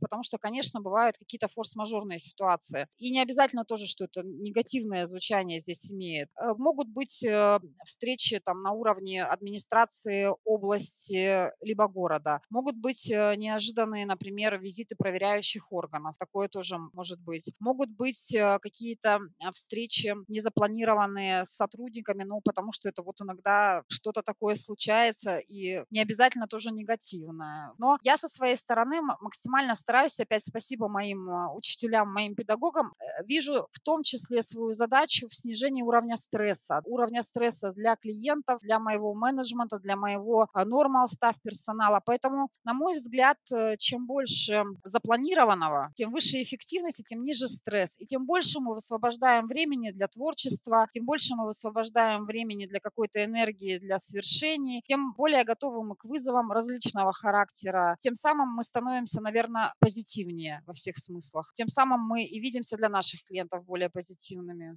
потому 0.00 0.22
что, 0.22 0.38
конечно, 0.38 0.80
бывают 0.80 1.16
какие-то 1.18 1.48
форс-мажорные 1.48 2.18
ситуации. 2.18 2.86
И 2.98 3.10
не 3.10 3.20
обязательно 3.20 3.64
тоже, 3.64 3.86
что 3.86 4.04
это 4.04 4.22
негативное 4.22 5.06
звучание 5.06 5.60
здесь 5.60 5.90
имеет. 5.90 6.28
Э, 6.40 6.54
могут 6.56 6.88
быть 6.88 7.24
э, 7.24 7.60
встречи 7.84 8.38
там 8.40 8.62
на 8.62 8.72
уровне 8.72 9.24
администрации 9.24 10.28
области 10.44 11.50
либо 11.64 11.88
города. 11.88 12.40
Могут 12.50 12.76
быть 12.76 13.10
э, 13.10 13.34
неожиданные, 13.50 14.06
например, 14.06 14.58
визиты 14.58 14.94
проверяющих 14.96 15.72
органов. 15.72 16.14
Такое 16.18 16.48
тоже 16.48 16.78
может 16.92 17.20
быть. 17.20 17.52
Могут 17.58 17.90
быть 17.90 18.36
какие-то 18.62 19.20
встречи 19.52 20.14
незапланированные 20.28 21.44
с 21.44 21.50
сотрудниками, 21.50 22.24
ну, 22.24 22.40
потому 22.44 22.72
что 22.72 22.88
это 22.88 23.02
вот 23.02 23.20
иногда 23.20 23.82
что-то 23.88 24.22
такое 24.22 24.54
случается, 24.54 25.38
и 25.38 25.84
не 25.90 26.00
обязательно 26.00 26.46
тоже 26.46 26.70
негативное. 26.70 27.72
Но 27.78 27.98
я 28.02 28.16
со 28.16 28.28
своей 28.28 28.56
стороны 28.56 29.00
максимально 29.20 29.74
стараюсь, 29.74 30.20
опять 30.20 30.44
спасибо 30.44 30.88
моим 30.88 31.28
учителям, 31.54 32.12
моим 32.12 32.34
педагогам, 32.34 32.94
вижу 33.24 33.66
в 33.72 33.80
том 33.80 34.02
числе 34.02 34.42
свою 34.42 34.74
задачу 34.74 35.28
в 35.28 35.34
снижении 35.34 35.82
уровня 35.82 36.16
стресса. 36.16 36.80
Уровня 36.84 37.22
стресса 37.22 37.72
для 37.72 37.96
клиентов, 37.96 38.60
для 38.62 38.78
моего 38.78 39.14
менеджмента, 39.14 39.78
для 39.78 39.96
моего 39.96 40.48
нормал 40.54 41.08
став 41.08 41.34
персонала. 41.42 42.00
Поэтому, 42.04 42.48
на 42.64 42.74
мой 42.74 42.94
взгляд, 42.94 43.36
э, 43.36 43.39
чем 43.78 44.06
больше 44.06 44.64
запланированного, 44.84 45.92
тем 45.94 46.12
выше 46.12 46.42
эффективность 46.42 47.00
и 47.00 47.04
тем 47.04 47.24
ниже 47.24 47.48
стресс. 47.48 47.98
И 47.98 48.06
тем 48.06 48.26
больше 48.26 48.60
мы 48.60 48.74
высвобождаем 48.74 49.46
времени 49.46 49.90
для 49.90 50.08
творчества, 50.08 50.86
тем 50.92 51.04
больше 51.04 51.34
мы 51.34 51.46
высвобождаем 51.46 52.24
времени 52.24 52.66
для 52.66 52.80
какой-то 52.80 53.24
энергии, 53.24 53.78
для 53.78 53.98
свершений, 53.98 54.82
тем 54.86 55.12
более 55.12 55.44
готовы 55.44 55.84
мы 55.84 55.96
к 55.96 56.04
вызовам 56.04 56.52
различного 56.52 57.12
характера. 57.12 57.96
Тем 58.00 58.14
самым 58.14 58.48
мы 58.48 58.64
становимся, 58.64 59.20
наверное, 59.20 59.74
позитивнее 59.78 60.62
во 60.66 60.72
всех 60.72 60.98
смыслах. 60.98 61.52
Тем 61.54 61.68
самым 61.68 62.00
мы 62.00 62.24
и 62.24 62.40
видимся 62.40 62.76
для 62.76 62.88
наших 62.88 63.24
клиентов 63.24 63.64
более 63.64 63.90
позитивными. 63.90 64.76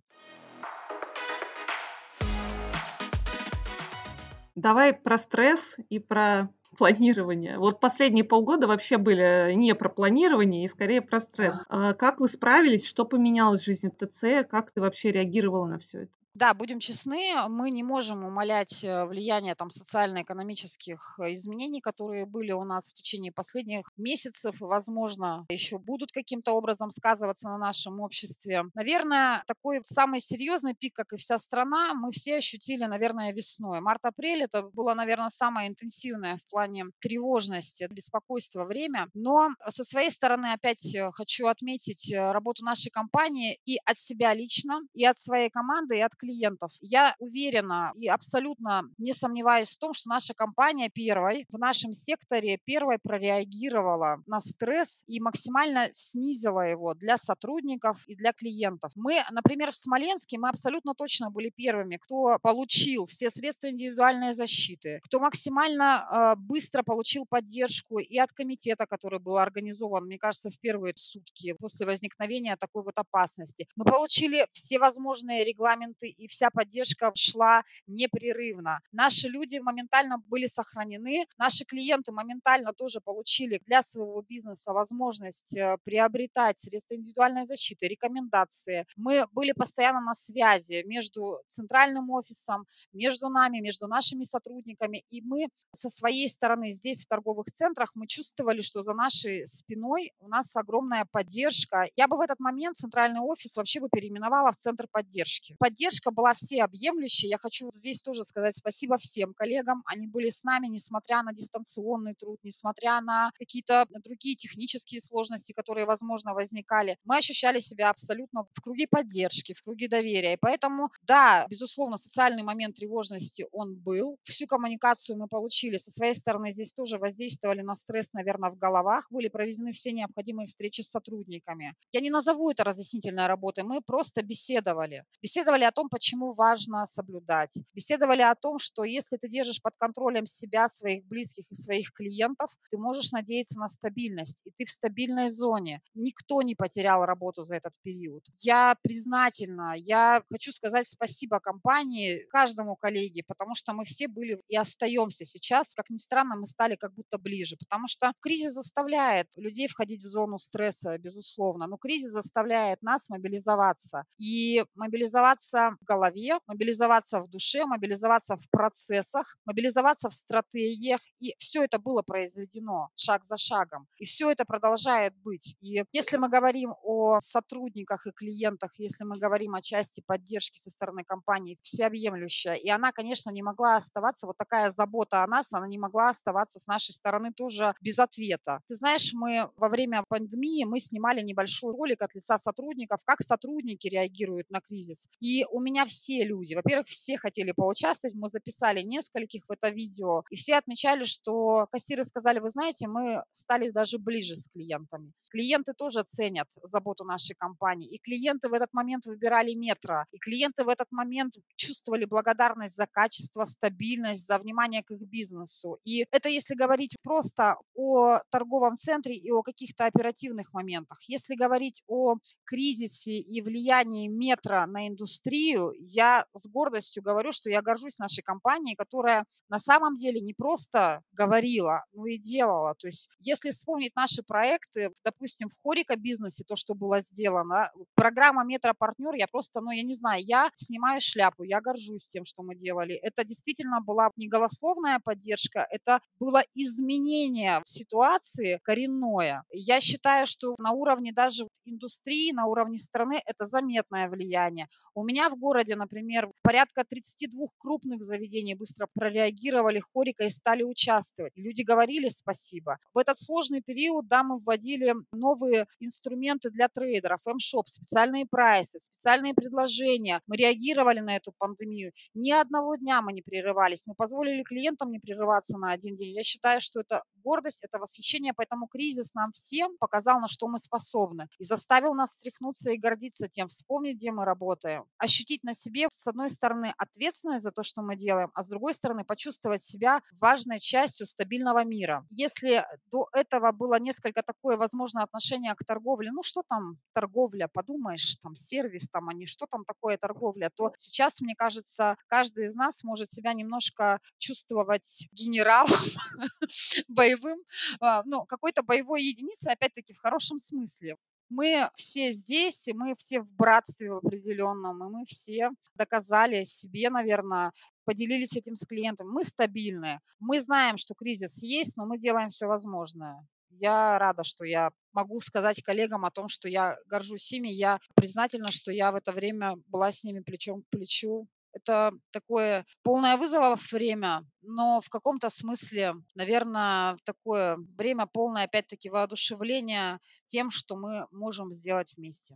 Давай 4.56 4.94
про 4.94 5.18
стресс 5.18 5.78
и 5.90 5.98
про 5.98 6.50
планирование. 6.78 7.58
Вот 7.58 7.80
последние 7.80 8.24
полгода 8.24 8.68
вообще 8.68 8.98
были 8.98 9.54
не 9.54 9.76
про 9.76 9.90
планирование 9.90 10.66
и 10.66 10.68
скорее 10.68 11.02
про 11.02 11.20
стресс. 11.22 11.64
А 11.70 11.94
как 11.94 12.20
вы 12.20 12.28
справились? 12.28 12.88
Что 12.88 13.06
поменялось 13.06 13.62
в 13.62 13.66
жизни 13.66 13.90
ТЦ? 13.90 14.48
Как 14.50 14.72
ты 14.72 14.82
вообще 14.82 15.12
реагировала 15.12 15.68
на 15.68 15.80
все 15.80 16.04
это? 16.04 16.14
Да, 16.36 16.56
будем 16.56 16.80
честны, 16.80 17.48
мы 17.48 17.70
не 17.70 17.84
можем 17.84 18.24
умалять 18.24 18.84
э, 18.84 19.06
влияние 19.06 19.54
там 19.54 19.70
социально-экономических 19.70 21.20
э, 21.20 21.34
изменений, 21.34 21.80
которые 21.80 22.26
были 22.26 22.52
у 22.54 22.64
нас 22.64 22.90
в 22.90 22.96
течение 22.96 23.32
последних 23.32 23.92
месяцев 23.98 24.60
и, 24.60 24.64
возможно, 24.64 25.46
еще 25.50 25.78
будут 25.78 26.12
каким-то 26.12 26.54
образом 26.54 26.90
сказываться 26.90 27.50
на 27.50 27.60
нашем 27.60 28.00
обществе. 28.00 28.64
Наверное, 28.74 29.44
такой 29.46 29.82
самый 29.84 30.22
серьезный 30.22 30.74
пик, 30.74 30.96
как 30.96 31.14
и 31.14 31.18
вся 31.18 31.38
страна, 31.38 31.94
мы 31.94 32.12
все 32.12 32.38
ощутили, 32.38 32.86
наверное, 32.86 33.32
весной. 33.32 33.80
Март-апрель 33.82 34.42
это 34.42 34.64
было, 34.74 34.96
наверное, 34.96 35.30
самое 35.30 35.70
интенсивное 35.70 36.38
в 36.38 36.50
плане 36.50 36.86
тревожности, 37.00 37.88
беспокойства 37.92 38.66
время. 38.66 39.08
Но 39.14 39.50
со 39.70 39.84
своей 39.84 40.10
стороны 40.10 40.48
опять 40.48 40.96
э, 40.96 41.12
хочу 41.12 41.46
отметить 41.46 42.12
работу 42.12 42.66
нашей 42.66 42.90
компании 42.90 43.60
и 43.66 43.78
от 43.86 44.00
себя 44.00 44.34
лично, 44.34 44.80
и 44.96 45.06
от 45.06 45.20
своей 45.20 45.52
команды, 45.52 46.00
и 46.00 46.02
от 46.02 46.16
клиентов. 46.24 46.72
Я 46.82 47.16
уверена 47.20 47.92
и 47.96 48.08
абсолютно 48.08 48.84
не 48.98 49.14
сомневаюсь 49.14 49.70
в 49.70 49.78
том, 49.78 49.94
что 49.94 50.10
наша 50.10 50.34
компания 50.34 50.90
первой 50.90 51.46
в 51.50 51.58
нашем 51.58 51.94
секторе 51.94 52.60
первой 52.66 52.98
прореагировала 53.00 54.24
на 54.26 54.40
стресс 54.40 55.04
и 55.08 55.20
максимально 55.20 55.90
снизила 55.94 56.62
его 56.62 56.94
для 56.94 57.18
сотрудников 57.18 58.02
и 58.08 58.16
для 58.16 58.32
клиентов. 58.32 58.92
Мы, 58.96 59.22
например, 59.32 59.72
в 59.72 59.76
Смоленске, 59.76 60.38
мы 60.38 60.50
абсолютно 60.50 60.94
точно 60.94 61.30
были 61.30 61.52
первыми, 61.56 61.98
кто 61.98 62.38
получил 62.42 63.06
все 63.06 63.30
средства 63.30 63.70
индивидуальной 63.70 64.34
защиты, 64.34 65.00
кто 65.04 65.20
максимально 65.20 66.36
э, 66.38 66.40
быстро 66.40 66.84
получил 66.84 67.26
поддержку 67.30 68.00
и 68.00 68.18
от 68.18 68.32
комитета, 68.32 68.86
который 68.86 69.20
был 69.20 69.38
организован, 69.38 70.06
мне 70.06 70.18
кажется, 70.18 70.50
в 70.50 70.60
первые 70.60 70.94
сутки 70.96 71.54
после 71.60 71.86
возникновения 71.86 72.56
такой 72.56 72.84
вот 72.84 72.98
опасности. 72.98 73.68
Мы 73.76 73.84
получили 73.86 74.48
все 74.54 74.80
возможные 74.80 75.44
регламенты 75.44 76.13
и 76.18 76.28
вся 76.28 76.50
поддержка 76.50 77.12
шла 77.16 77.64
непрерывно. 77.88 78.80
Наши 78.92 79.28
люди 79.28 79.58
моментально 79.58 80.18
были 80.28 80.48
сохранены, 80.48 81.26
наши 81.38 81.66
клиенты 81.66 82.12
моментально 82.12 82.74
тоже 82.74 83.00
получили 83.02 83.60
для 83.66 83.84
своего 83.84 84.22
бизнеса 84.22 84.74
возможность 84.74 85.56
э, 85.56 85.78
приобретать 85.84 86.60
средства 86.60 86.96
индивидуальной 86.96 87.46
защиты, 87.46 87.88
рекомендации. 87.88 88.86
Мы 88.96 89.26
были 89.32 89.52
постоянно 89.52 90.02
на 90.02 90.14
связи 90.14 90.84
между 90.86 91.42
центральным 91.48 92.10
офисом, 92.10 92.66
между 92.94 93.30
нами, 93.30 93.60
между 93.60 93.88
нашими 93.88 94.24
сотрудниками. 94.24 95.04
И 95.10 95.22
мы 95.22 95.48
со 95.74 95.90
своей 95.90 96.30
стороны 96.30 96.72
здесь, 96.72 97.04
в 97.04 97.08
торговых 97.08 97.46
центрах, 97.48 97.92
мы 97.96 98.08
чувствовали, 98.08 98.62
что 98.62 98.84
за 98.84 98.94
нашей 98.94 99.46
спиной 99.48 100.12
у 100.20 100.28
нас 100.28 100.56
огромная 100.56 101.06
поддержка. 101.12 101.88
Я 101.96 102.08
бы 102.08 102.18
в 102.18 102.22
этот 102.22 102.40
момент 102.40 102.78
центральный 102.78 103.22
офис 103.22 103.56
вообще 103.58 103.80
бы 103.80 103.90
переименовала 103.90 104.52
в 104.52 104.56
центр 104.56 104.88
поддержки. 104.92 105.56
Поддержка 105.60 106.03
поддержка 106.04 106.12
была 106.12 106.34
всеобъемлющей. 106.34 107.30
Я 107.30 107.38
хочу 107.38 107.70
здесь 107.74 108.02
тоже 108.02 108.26
сказать 108.26 108.56
спасибо 108.56 108.98
всем 108.98 109.34
коллегам. 109.34 109.84
Они 109.86 110.08
были 110.08 110.30
с 110.30 110.44
нами, 110.44 110.68
несмотря 110.68 111.24
на 111.24 111.34
дистанционный 111.34 112.16
труд, 112.16 112.40
несмотря 112.44 113.02
на 113.02 113.32
какие-то 113.38 113.86
другие 114.04 114.36
технические 114.36 115.02
сложности, 115.02 115.54
которые, 115.54 115.86
возможно, 115.86 116.34
возникали. 116.34 116.98
Мы 117.06 117.18
ощущали 117.18 117.60
себя 117.60 117.90
абсолютно 117.90 118.46
в 118.54 118.62
круге 118.62 118.88
поддержки, 118.88 119.54
в 119.54 119.64
круге 119.64 119.88
доверия. 119.88 120.34
И 120.34 120.38
поэтому, 120.40 120.90
да, 121.04 121.46
безусловно, 121.50 121.98
социальный 121.98 122.44
момент 122.44 122.76
тревожности, 122.76 123.46
он 123.52 123.76
был. 123.76 124.18
Всю 124.24 124.48
коммуникацию 124.48 125.18
мы 125.18 125.28
получили. 125.28 125.78
Со 125.78 125.92
своей 125.92 126.16
стороны 126.16 126.52
здесь 126.52 126.74
тоже 126.74 126.98
воздействовали 126.98 127.62
на 127.62 127.76
стресс, 127.76 128.14
наверное, 128.14 128.52
в 128.52 128.58
головах. 128.58 129.08
Были 129.10 129.30
проведены 129.30 129.72
все 129.72 129.92
необходимые 129.92 130.48
встречи 130.48 130.82
с 130.82 130.90
сотрудниками. 130.90 131.76
Я 131.92 132.02
не 132.02 132.10
назову 132.10 132.52
это 132.52 132.64
разъяснительной 132.64 133.28
работой. 133.28 133.64
Мы 133.64 133.82
просто 133.82 134.24
беседовали. 134.24 135.04
Беседовали 135.22 135.64
о 135.64 135.72
том, 135.72 135.90
почему 135.94 136.34
важно 136.34 136.88
соблюдать. 136.88 137.56
Беседовали 137.76 138.24
о 138.24 138.34
том, 138.34 138.58
что 138.58 138.84
если 138.84 139.18
ты 139.18 139.30
держишь 139.30 139.62
под 139.62 139.78
контролем 139.78 140.26
себя, 140.26 140.68
своих 140.68 141.06
близких 141.06 141.52
и 141.52 141.56
своих 141.56 141.94
клиентов, 141.94 142.50
ты 142.72 142.80
можешь 142.80 143.12
надеяться 143.12 143.60
на 143.60 143.70
стабильность, 143.70 144.42
и 144.44 144.50
ты 144.50 144.66
в 144.66 144.72
стабильной 144.72 145.30
зоне. 145.30 145.82
Никто 145.94 146.42
не 146.42 146.56
потерял 146.56 147.06
работу 147.06 147.44
за 147.44 147.58
этот 147.58 147.74
период. 147.84 148.26
Я 148.40 148.76
признательна, 148.82 149.76
я 149.78 150.24
хочу 150.32 150.52
сказать 150.52 150.88
спасибо 150.88 151.40
компании, 151.40 152.26
каждому 152.32 152.76
коллеге, 152.76 153.24
потому 153.28 153.54
что 153.54 153.74
мы 153.74 153.86
все 153.86 154.08
были 154.08 154.42
и 154.48 154.58
остаемся 154.58 155.26
сейчас. 155.26 155.76
Как 155.76 155.92
ни 155.92 155.98
странно, 155.98 156.36
мы 156.36 156.48
стали 156.48 156.76
как 156.76 156.92
будто 156.96 157.20
ближе, 157.20 157.56
потому 157.58 157.88
что 157.88 158.14
кризис 158.20 158.54
заставляет 158.54 159.28
людей 159.38 159.68
входить 159.68 160.02
в 160.02 160.08
зону 160.08 160.40
стресса, 160.40 160.98
безусловно, 160.98 161.68
но 161.68 161.78
кризис 161.78 162.10
заставляет 162.10 162.82
нас 162.82 163.10
мобилизоваться. 163.10 164.06
И 164.18 164.66
мобилизоваться 164.74 165.78
в 165.84 165.86
голове, 165.86 166.40
мобилизоваться 166.48 167.22
в 167.22 167.30
душе, 167.30 167.66
мобилизоваться 167.66 168.38
в 168.38 168.50
процессах, 168.50 169.38
мобилизоваться 169.46 170.10
в 170.10 170.14
стратегиях. 170.14 171.02
И 171.20 171.36
все 171.38 171.64
это 171.64 171.80
было 171.80 172.02
произведено 172.02 172.90
шаг 172.96 173.24
за 173.24 173.38
шагом. 173.38 173.88
И 173.98 174.06
все 174.06 174.32
это 174.32 174.46
продолжает 174.46 175.14
быть. 175.24 175.56
И 175.62 175.84
если 175.92 176.18
мы 176.18 176.30
говорим 176.30 176.74
о 176.84 177.20
сотрудниках 177.22 178.08
и 178.08 178.12
клиентах, 178.12 178.72
если 178.78 179.04
мы 179.04 179.18
говорим 179.18 179.56
о 179.56 179.62
части 179.62 180.02
поддержки 180.06 180.58
со 180.58 180.70
стороны 180.72 181.04
компании, 181.04 181.60
всеобъемлющая, 181.62 182.54
и 182.54 182.70
она, 182.70 182.92
конечно, 182.92 183.30
не 183.32 183.42
могла 183.42 183.78
оставаться, 183.78 184.28
вот 184.28 184.38
такая 184.38 184.70
забота 184.70 185.24
о 185.24 185.28
нас, 185.28 185.54
она 185.54 185.68
не 185.68 185.78
могла 185.78 186.10
оставаться 186.10 186.60
с 186.60 186.68
нашей 186.68 186.94
стороны 186.94 187.34
тоже 187.34 187.74
без 187.82 188.00
ответа. 188.00 188.60
Ты 188.68 188.76
знаешь, 188.76 189.12
мы 189.14 189.50
во 189.58 189.70
время 189.70 190.04
пандемии 190.08 190.64
мы 190.64 190.80
снимали 190.80 191.22
небольшой 191.22 191.74
ролик 191.74 192.02
от 192.02 192.16
лица 192.16 192.38
сотрудников, 192.38 193.00
как 193.06 193.22
сотрудники 193.22 193.88
реагируют 193.88 194.50
на 194.50 194.62
кризис. 194.62 195.10
И 195.20 195.46
у 195.52 195.60
меня 195.60 195.73
меня 195.74 195.86
все 195.86 196.24
люди. 196.24 196.54
Во-первых, 196.54 196.88
все 196.88 197.18
хотели 197.18 197.52
поучаствовать, 197.52 198.16
мы 198.16 198.30
записали 198.30 198.82
нескольких 198.82 199.44
в 199.48 199.52
это 199.52 199.70
видео, 199.70 200.24
и 200.30 200.36
все 200.36 200.56
отмечали, 200.56 201.04
что 201.04 201.68
кассиры 201.72 202.06
сказали, 202.06 202.40
вы 202.40 202.50
знаете, 202.50 202.88
мы 202.88 203.24
стали 203.32 203.72
даже 203.72 203.98
ближе 203.98 204.38
с 204.38 204.48
клиентами. 204.48 205.12
Клиенты 205.32 205.74
тоже 205.74 206.04
ценят 206.04 206.48
заботу 206.62 207.04
нашей 207.04 207.36
компании, 207.36 207.90
и 207.90 207.98
клиенты 207.98 208.50
в 208.50 208.54
этот 208.54 208.72
момент 208.72 209.08
выбирали 209.08 209.54
метро, 209.56 210.04
и 210.12 210.20
клиенты 210.20 210.64
в 210.64 210.70
этот 210.70 210.92
момент 210.92 211.34
чувствовали 211.56 212.06
благодарность 212.06 212.76
за 212.76 212.86
качество, 212.86 213.46
стабильность, 213.46 214.28
за 214.28 214.38
внимание 214.38 214.84
к 214.84 214.92
их 214.92 215.02
бизнесу. 215.02 215.80
И 215.84 216.06
это 216.12 216.30
если 216.30 216.54
говорить 216.54 216.98
просто 217.02 217.56
о 217.76 218.20
торговом 218.30 218.78
центре 218.78 219.16
и 219.16 219.32
о 219.32 219.42
каких-то 219.42 219.86
оперативных 219.86 220.54
моментах. 220.54 221.00
Если 221.08 221.36
говорить 221.36 221.82
о 221.88 222.18
кризисе 222.46 223.18
и 223.18 223.42
влиянии 223.42 224.08
метро 224.08 224.68
на 224.68 224.88
индустрию, 224.88 225.53
я 225.80 226.26
с 226.34 226.48
гордостью 226.48 227.04
говорю, 227.04 227.32
что 227.32 227.50
я 227.50 227.62
горжусь 227.62 228.00
нашей 228.00 228.22
компанией, 228.22 228.76
которая 228.76 229.26
на 229.50 229.60
самом 229.60 229.98
деле 229.98 230.20
не 230.20 230.34
просто 230.34 231.02
говорила, 231.12 231.84
но 231.94 232.08
и 232.08 232.18
делала. 232.18 232.76
То 232.80 232.88
есть 232.88 233.10
если 233.20 233.52
вспомнить 233.52 233.96
наши 233.96 234.24
проекты, 234.24 234.92
допустим, 235.04 235.50
в 235.50 235.62
Хорика 235.62 235.96
бизнесе, 235.96 236.44
то, 236.48 236.56
что 236.56 236.74
было 236.74 237.02
сделано, 237.02 237.72
программа 237.96 238.44
метро-партнер, 238.46 239.14
я 239.14 239.28
просто, 239.28 239.62
ну, 239.62 239.72
я 239.72 239.84
не 239.84 239.94
знаю, 239.94 240.24
я 240.24 240.50
снимаю 240.56 241.02
шляпу, 241.02 241.44
я 241.44 241.62
горжусь 241.62 242.08
тем, 242.08 242.26
что 242.26 242.44
мы 242.44 242.56
делали. 242.56 242.96
Это 242.96 243.24
действительно 243.24 243.82
была 243.82 244.10
не 244.16 244.28
голословная 244.28 245.00
поддержка, 245.04 245.68
это 245.70 246.00
было 246.20 246.44
изменение 246.56 247.62
ситуации 247.66 248.60
коренное. 248.64 249.44
Я 249.52 249.82
считаю, 249.82 250.26
что 250.26 250.56
на 250.58 250.72
уровне 250.72 251.14
даже 251.14 251.44
индустрии, 251.66 252.32
на 252.32 252.46
уровне 252.46 252.80
страны 252.80 253.22
это 253.26 253.46
заметное 253.46 254.10
влияние. 254.10 254.68
У 254.96 255.04
меня 255.04 255.30
в 255.30 255.38
городе, 255.44 255.76
например, 255.76 256.32
порядка 256.42 256.86
32 256.86 257.48
крупных 257.58 258.02
заведений 258.02 258.56
быстро 258.56 258.88
прореагировали 258.94 259.82
хорика 259.94 260.24
и 260.24 260.30
стали 260.30 260.64
участвовать. 260.64 261.34
Люди 261.36 261.64
говорили 261.64 262.08
спасибо. 262.08 262.78
В 262.94 262.98
этот 262.98 263.18
сложный 263.18 263.62
период, 263.62 264.08
да, 264.08 264.24
мы 264.24 264.40
вводили 264.40 264.94
новые 265.12 265.68
инструменты 265.80 266.50
для 266.50 266.70
трейдеров, 266.70 267.28
M-Shop, 267.28 267.64
специальные 267.66 268.26
прайсы, 268.26 268.80
специальные 268.80 269.34
предложения. 269.34 270.22
Мы 270.28 270.38
реагировали 270.38 271.02
на 271.02 271.18
эту 271.18 271.34
пандемию. 271.38 271.92
Ни 272.14 272.32
одного 272.32 272.76
дня 272.78 273.02
мы 273.02 273.12
не 273.12 273.22
прерывались. 273.22 273.86
Мы 273.86 273.96
позволили 273.96 274.44
клиентам 274.44 274.92
не 274.92 275.00
прерываться 275.00 275.58
на 275.58 275.72
один 275.72 275.96
день. 275.96 276.16
Я 276.16 276.24
считаю, 276.24 276.62
что 276.62 276.80
это 276.80 277.04
гордость, 277.24 277.66
это 277.66 277.80
восхищение, 277.80 278.34
поэтому 278.34 278.68
кризис 278.68 279.14
нам 279.14 279.32
всем 279.32 279.76
показал, 279.78 280.22
на 280.22 280.28
что 280.28 280.48
мы 280.48 280.60
способны. 280.60 281.28
И 281.38 281.44
заставил 281.44 281.94
нас 281.96 282.12
встряхнуться 282.12 282.72
и 282.72 282.78
гордиться 282.78 283.28
тем, 283.28 283.48
вспомнить, 283.48 283.98
где 283.98 284.12
мы 284.12 284.24
работаем. 284.24 284.86
Ощутить 284.98 285.33
на 285.42 285.56
себе, 285.56 285.88
с 285.92 286.08
одной 286.08 286.30
стороны, 286.30 286.74
ответственность 286.78 287.44
за 287.44 287.52
то, 287.52 287.64
что 287.64 287.82
мы 287.82 287.96
делаем, 287.96 288.30
а 288.36 288.44
с 288.44 288.48
другой 288.48 288.74
стороны, 288.74 289.04
почувствовать 289.04 289.64
себя 289.64 290.02
важной 290.20 290.60
частью 290.60 291.08
стабильного 291.08 291.64
мира. 291.64 292.06
Если 292.10 292.66
до 292.92 293.08
этого 293.14 293.52
было 293.52 293.80
несколько 293.80 294.22
такое, 294.22 294.58
возможно, 294.58 295.02
отношение 295.04 295.56
к 295.56 295.66
торговле, 295.66 296.12
ну 296.12 296.22
что 296.24 296.44
там 296.48 296.78
торговля, 296.94 297.48
подумаешь, 297.52 298.18
там 298.18 298.36
сервис, 298.36 298.90
там 298.90 299.10
они, 299.10 299.26
что 299.26 299.48
там 299.48 299.64
такое 299.66 299.98
торговля, 299.98 300.52
то 300.56 300.72
сейчас, 300.78 301.22
мне 301.22 301.36
кажется, 301.36 301.96
каждый 302.08 302.48
из 302.48 302.56
нас 302.56 302.84
может 302.84 303.10
себя 303.10 303.34
немножко 303.34 304.00
чувствовать 304.18 305.08
генералом 305.12 305.70
боевым, 306.88 307.40
а, 307.80 308.04
ну, 308.06 308.26
какой-то 308.26 308.64
боевой 308.64 309.04
единицей, 309.04 309.54
опять-таки, 309.54 309.94
в 309.94 310.00
хорошем 310.00 310.40
смысле 310.40 310.98
мы 311.34 311.70
все 311.76 312.12
здесь, 312.12 312.68
и 312.68 312.74
мы 312.74 312.96
все 312.96 313.22
в 313.22 313.30
братстве 313.32 313.92
в 313.92 313.98
определенном, 313.98 314.84
и 314.84 314.90
мы 314.90 315.06
все 315.06 315.50
доказали 315.76 316.44
себе, 316.44 316.90
наверное, 316.90 317.52
поделились 317.86 318.38
этим 318.38 318.56
с 318.56 318.66
клиентом. 318.66 319.10
Мы 319.10 319.24
стабильны, 319.24 320.00
мы 320.20 320.40
знаем, 320.42 320.78
что 320.78 320.94
кризис 320.94 321.42
есть, 321.42 321.76
но 321.78 321.86
мы 321.86 321.98
делаем 321.98 322.30
все 322.30 322.46
возможное. 322.46 323.28
Я 323.50 324.00
рада, 324.00 324.24
что 324.24 324.46
я 324.46 324.72
могу 324.94 325.22
сказать 325.22 325.62
коллегам 325.62 326.06
о 326.06 326.12
том, 326.12 326.28
что 326.28 326.50
я 326.50 326.78
горжусь 326.88 327.32
ими, 327.32 327.50
я 327.50 327.80
признательна, 327.96 328.52
что 328.52 328.72
я 328.72 328.92
в 328.92 328.96
это 328.96 329.12
время 329.12 329.56
была 329.68 329.92
с 329.92 330.04
ними 330.04 330.22
плечом 330.22 330.64
к 330.64 330.70
плечу, 330.70 331.28
это 331.54 331.92
такое 332.12 332.66
полное 332.84 333.18
вызовов 333.18 333.72
время, 333.72 334.26
но 334.42 334.82
в 334.82 334.90
каком-то 334.90 335.30
смысле, 335.30 335.94
наверное, 336.16 336.98
такое 337.06 337.58
время 337.78 338.08
полное, 338.08 338.46
опять-таки, 338.46 338.90
воодушевления 338.90 340.00
тем, 340.26 340.52
что 340.52 340.76
мы 340.76 341.08
можем 341.12 341.54
сделать 341.54 341.94
вместе. 341.96 342.36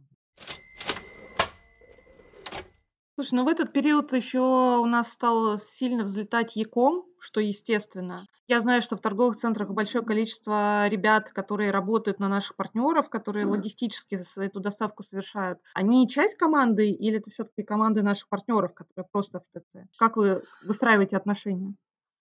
Слушай, 3.17 3.34
ну 3.34 3.45
в 3.45 3.47
этот 3.47 3.73
период 3.73 4.13
еще 4.13 4.39
у 4.77 4.86
нас 4.86 5.12
стал 5.12 5.58
сильно 5.58 6.03
взлетать 6.03 6.56
Яком, 6.56 7.03
что 7.19 7.41
естественно. 7.41 8.19
Я 8.47 8.62
знаю, 8.62 8.84
что 8.84 8.95
в 8.95 8.99
торговых 8.99 9.36
центрах 9.36 9.71
большое 9.71 10.06
количество 10.06 10.88
ребят, 10.88 11.32
которые 11.32 11.71
работают 11.71 12.19
на 12.19 12.30
наших 12.30 12.56
партнеров, 12.56 13.10
которые 13.10 13.47
логистически 13.47 14.19
эту 14.39 14.60
доставку 14.60 15.01
совершают. 15.01 15.58
Они 15.73 16.08
часть 16.08 16.36
команды 16.36 16.91
или 16.91 17.17
это 17.17 17.32
все-таки 17.32 17.63
команды 17.63 18.03
наших 18.03 18.30
партнеров, 18.30 18.75
которые 18.75 19.08
просто 19.12 19.39
в 19.39 19.60
ТЦ? 19.60 19.77
Как 19.97 20.15
вы 20.15 20.43
выстраиваете 20.63 21.17
отношения? 21.17 21.73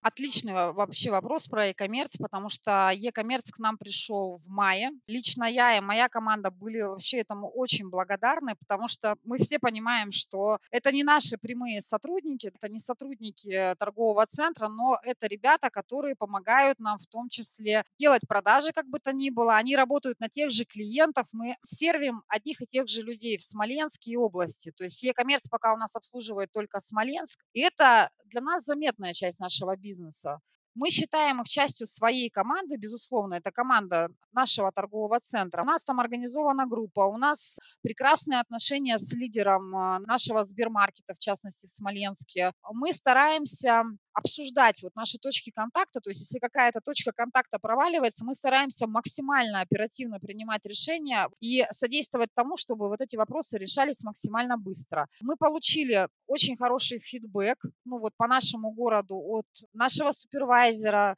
Отличный 0.07 0.53
вообще 0.53 1.11
вопрос 1.11 1.49
про 1.49 1.66
e-commerce, 1.66 2.16
потому 2.21 2.49
что 2.49 2.92
e-commerce 2.95 3.51
к 3.51 3.59
нам 3.59 3.77
пришел 3.77 4.37
в 4.38 4.49
мае. 4.49 4.90
Лично 5.09 5.42
я 5.47 5.77
и 5.77 5.81
моя 5.81 6.09
команда 6.09 6.53
были 6.53 6.81
вообще 6.81 7.19
этому 7.19 7.51
очень 7.51 7.90
благодарны, 7.90 8.55
потому 8.55 8.87
что 8.87 9.16
мы 9.25 9.38
все 9.38 9.59
понимаем, 9.59 10.12
что 10.12 10.59
это 10.71 10.92
не 10.92 11.03
наши 11.03 11.38
прямые 11.38 11.83
сотрудники, 11.83 12.53
это 12.55 12.69
не 12.69 12.79
сотрудники 12.79 13.75
торгового 13.81 14.25
центра, 14.27 14.69
но 14.69 14.97
это 15.03 15.27
ребята, 15.27 15.71
которые 15.71 16.14
помогают 16.14 16.79
нам 16.79 16.99
в 16.99 17.07
том 17.09 17.29
числе 17.29 17.83
делать 17.99 18.23
продажи, 18.29 18.71
как 18.73 18.87
бы 18.87 19.01
то 19.01 19.12
ни 19.12 19.31
было. 19.31 19.57
Они 19.57 19.75
работают 19.75 20.21
на 20.21 20.29
тех 20.29 20.53
же 20.53 20.64
клиентов, 20.66 21.27
мы 21.33 21.57
сервим 21.64 22.23
одних 22.29 22.62
и 22.62 22.66
тех 22.66 22.87
же 22.87 23.03
людей 23.03 23.38
в 23.38 23.42
Смоленске 23.42 24.12
и 24.12 24.16
области. 24.16 24.71
То 24.71 24.85
есть 24.85 25.03
e-commerce 25.03 25.49
пока 25.51 25.75
у 25.75 25.77
нас 25.77 25.97
обслуживает 25.97 26.53
только 26.53 26.79
Смоленск. 26.79 27.40
И 27.55 27.61
это 27.61 28.09
для 28.27 28.40
нас 28.40 28.62
заметная 28.62 29.12
часть 29.12 29.40
нашего 29.40 29.75
бизнеса 29.75 29.96
бизнеса. 29.97 30.41
Мы 30.77 30.91
считаем 30.91 31.41
их 31.41 31.49
частью 31.49 31.87
своей 31.87 32.29
команды, 32.29 32.77
безусловно, 32.77 33.35
это 33.35 33.51
команда 33.51 34.09
нашего 34.33 34.71
торгового 34.71 35.19
центра. 35.21 35.62
У 35.62 35.65
нас 35.65 35.85
там 35.85 36.01
организована 36.01 36.67
группа, 36.67 37.07
у 37.07 37.17
нас 37.17 37.59
прекрасные 37.83 38.41
отношения 38.41 38.99
с 38.99 39.11
лидером 39.15 39.75
а, 39.75 39.99
нашего 40.01 40.45
Сбермаркета, 40.45 41.15
в 41.15 41.19
частности 41.19 41.67
в 41.67 41.71
Смоленске. 41.71 42.53
Мы 42.75 42.93
стараемся 42.93 43.85
обсуждать 44.12 44.83
вот 44.83 44.95
наши 44.97 45.19
точки 45.19 45.51
контакта, 45.51 46.01
то 46.01 46.11
есть 46.11 46.21
если 46.21 46.39
какая-то 46.39 46.81
точка 46.81 47.12
контакта 47.12 47.59
проваливается, 47.59 48.25
мы 48.25 48.35
стараемся 48.35 48.87
максимально 48.87 49.61
оперативно 49.61 50.19
принимать 50.21 50.65
решения 50.67 51.29
и 51.41 51.65
содействовать 51.71 52.31
тому, 52.35 52.57
чтобы 52.57 52.89
вот 52.89 53.01
эти 53.01 53.17
вопросы 53.17 53.59
решались 53.59 54.03
максимально 54.03 54.57
быстро. 54.59 55.07
Мы 55.21 55.37
получили 55.37 56.09
очень 56.27 56.57
хороший 56.57 56.99
фидбэк, 56.99 57.59
ну 57.85 57.99
вот 57.99 58.12
по 58.17 58.27
нашему 58.27 58.73
городу 58.73 59.17
от 59.17 59.47
нашего 59.75 60.12
супервайзера, 60.12 60.66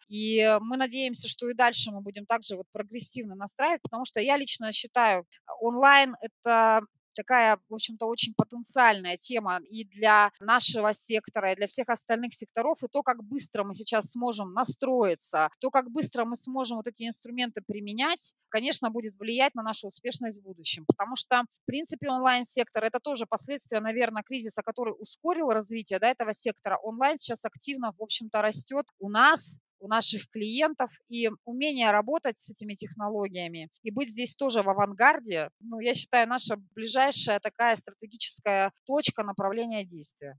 и 0.08 0.58
мы 0.60 0.76
надеемся, 0.76 1.28
что 1.28 1.48
и 1.48 1.54
дальше 1.54 1.90
мы 1.90 2.00
будем 2.00 2.26
также 2.26 2.56
вот 2.56 2.66
прогрессивно 2.72 3.34
настраивать, 3.34 3.82
потому 3.82 4.04
что 4.04 4.20
я 4.20 4.36
лично 4.36 4.72
считаю, 4.72 5.24
онлайн 5.60 6.14
это 6.20 6.82
такая, 7.18 7.58
в 7.68 7.74
общем-то, 7.74 8.06
очень 8.06 8.32
потенциальная 8.34 9.16
тема 9.16 9.60
и 9.68 9.84
для 9.84 10.30
нашего 10.38 10.94
сектора, 10.94 11.52
и 11.52 11.56
для 11.56 11.66
всех 11.66 11.88
остальных 11.88 12.32
секторов, 12.32 12.78
и 12.84 12.86
то, 12.86 13.02
как 13.02 13.24
быстро 13.24 13.64
мы 13.64 13.74
сейчас 13.74 14.12
сможем 14.12 14.52
настроиться, 14.52 15.50
то, 15.58 15.70
как 15.70 15.90
быстро 15.90 16.24
мы 16.24 16.36
сможем 16.36 16.76
вот 16.76 16.86
эти 16.86 17.08
инструменты 17.08 17.60
применять, 17.60 18.34
конечно, 18.48 18.90
будет 18.90 19.18
влиять 19.18 19.56
на 19.56 19.62
нашу 19.62 19.88
успешность 19.88 20.40
в 20.40 20.44
будущем. 20.44 20.84
Потому 20.86 21.16
что, 21.16 21.42
в 21.42 21.66
принципе, 21.66 22.08
онлайн-сектор– 22.08 22.84
это 22.84 23.00
тоже 23.00 23.26
последствия, 23.26 23.80
наверное, 23.80 24.22
кризиса, 24.22 24.62
который 24.62 24.94
ускорил 24.96 25.50
развитие 25.50 25.98
да, 25.98 26.08
этого 26.08 26.32
сектора. 26.32 26.78
Онлайн 26.84 27.18
сейчас 27.18 27.44
активно, 27.44 27.92
в 27.98 28.02
общем-то, 28.02 28.42
растет 28.42 28.86
у 29.00 29.10
нас, 29.10 29.58
у 29.80 29.88
наших 29.88 30.28
клиентов 30.30 30.90
и 31.08 31.30
умение 31.44 31.90
работать 31.90 32.38
с 32.38 32.50
этими 32.50 32.74
технологиями 32.74 33.68
и 33.82 33.90
быть 33.90 34.10
здесь 34.10 34.36
тоже 34.36 34.62
в 34.62 34.68
авангарде, 34.68 35.50
ну, 35.60 35.80
я 35.80 35.94
считаю, 35.94 36.28
наша 36.28 36.56
ближайшая 36.74 37.40
такая 37.40 37.76
стратегическая 37.76 38.72
точка 38.86 39.22
направления 39.22 39.84
действия. 39.84 40.38